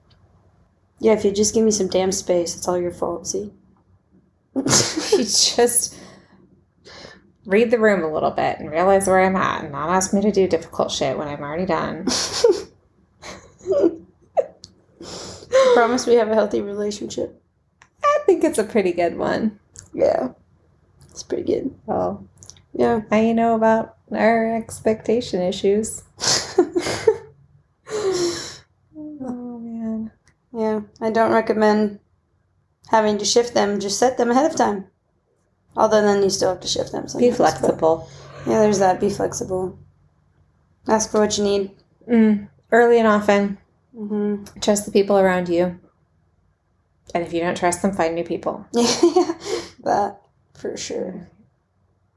Yeah. 1.00 1.14
If 1.14 1.24
you 1.24 1.32
just 1.32 1.54
give 1.54 1.64
me 1.64 1.72
some 1.72 1.88
damn 1.88 2.12
space, 2.12 2.56
it's 2.56 2.68
all 2.68 2.78
your 2.78 2.92
fault. 2.92 3.26
See. 3.26 3.52
You 4.56 4.62
just 5.18 5.96
read 7.46 7.70
the 7.70 7.78
room 7.78 8.02
a 8.02 8.12
little 8.12 8.30
bit 8.30 8.58
and 8.58 8.70
realize 8.70 9.06
where 9.06 9.20
I'm 9.20 9.36
at 9.36 9.62
and 9.64 9.72
not 9.72 9.90
ask 9.90 10.12
me 10.14 10.20
to 10.22 10.30
do 10.32 10.48
difficult 10.48 10.90
shit 10.90 11.18
when 11.18 11.28
I'm 11.28 11.42
already 11.42 11.66
done. 11.66 12.06
Promise 15.74 16.06
we 16.06 16.14
have 16.14 16.28
a 16.30 16.34
healthy 16.34 16.60
relationship. 16.62 17.40
I 18.02 18.18
think 18.26 18.44
it's 18.44 18.58
a 18.58 18.64
pretty 18.64 18.92
good 18.92 19.16
one. 19.18 19.58
Yeah. 19.92 20.30
It's 21.10 21.22
pretty 21.22 21.42
good. 21.44 21.74
Well, 21.86 22.26
Yeah. 22.72 23.02
now 23.10 23.20
you 23.20 23.34
know 23.34 23.54
about 23.54 23.96
our 24.12 24.54
expectation 24.56 25.40
issues. 25.42 26.02
Oh 29.26 29.58
man. 29.58 30.10
yeah. 30.52 30.80
I 31.00 31.10
don't 31.10 31.32
recommend 31.32 31.98
having 32.90 33.18
to 33.18 33.24
shift 33.24 33.54
them. 33.54 33.80
Just 33.80 33.98
set 33.98 34.16
them 34.18 34.30
ahead 34.30 34.50
of 34.50 34.56
time. 34.56 34.86
Although 35.76 36.02
then 36.02 36.22
you 36.22 36.30
still 36.30 36.50
have 36.50 36.60
to 36.60 36.68
shift 36.68 36.92
them. 36.92 37.02
Be 37.04 37.08
sometimes, 37.08 37.38
but- 37.38 37.50
flexible. 37.58 38.08
Yeah, 38.46 38.60
there's 38.60 38.78
that. 38.78 39.00
Be 39.00 39.10
flexible. 39.10 39.78
Ask 40.86 41.10
for 41.10 41.20
what 41.20 41.36
you 41.38 41.44
need. 41.44 41.70
Mm, 42.08 42.48
early 42.70 42.98
and 42.98 43.08
often. 43.08 43.58
Mm-hmm. 43.96 44.60
Trust 44.60 44.84
the 44.84 44.92
people 44.92 45.18
around 45.18 45.48
you. 45.48 45.78
And 47.14 47.24
if 47.24 47.32
you 47.32 47.40
don't 47.40 47.56
trust 47.56 47.80
them, 47.82 47.92
find 47.92 48.14
new 48.14 48.24
people. 48.24 48.66
Yeah, 48.74 49.34
that 49.84 50.20
for 50.54 50.76
sure. 50.76 51.28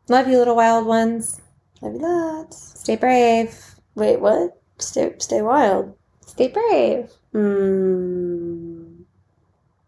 Love 0.09 0.27
you, 0.27 0.37
little 0.37 0.55
wild 0.55 0.85
ones. 0.85 1.41
Maybe 1.81 1.97
that. 1.99 2.47
Stay 2.51 2.95
brave. 2.95 3.75
Wait, 3.95 4.19
what? 4.19 4.61
Stay, 4.79 5.13
stay 5.19 5.41
wild. 5.41 5.95
Stay 6.25 6.47
brave. 6.47 7.11
Hmm. 7.33 8.46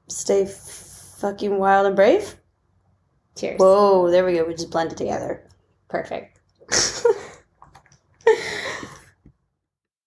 Stay 0.10 0.46
fucking 0.46 1.58
wild 1.58 1.88
and 1.88 1.96
brave. 1.96 2.36
Cheers. 3.38 3.60
Whoa, 3.60 4.10
there 4.10 4.26
we 4.26 4.34
go. 4.34 4.46
We 4.46 4.54
just 4.54 4.72
blended 4.72 4.98
together. 4.98 5.48
Perfect. 5.88 6.39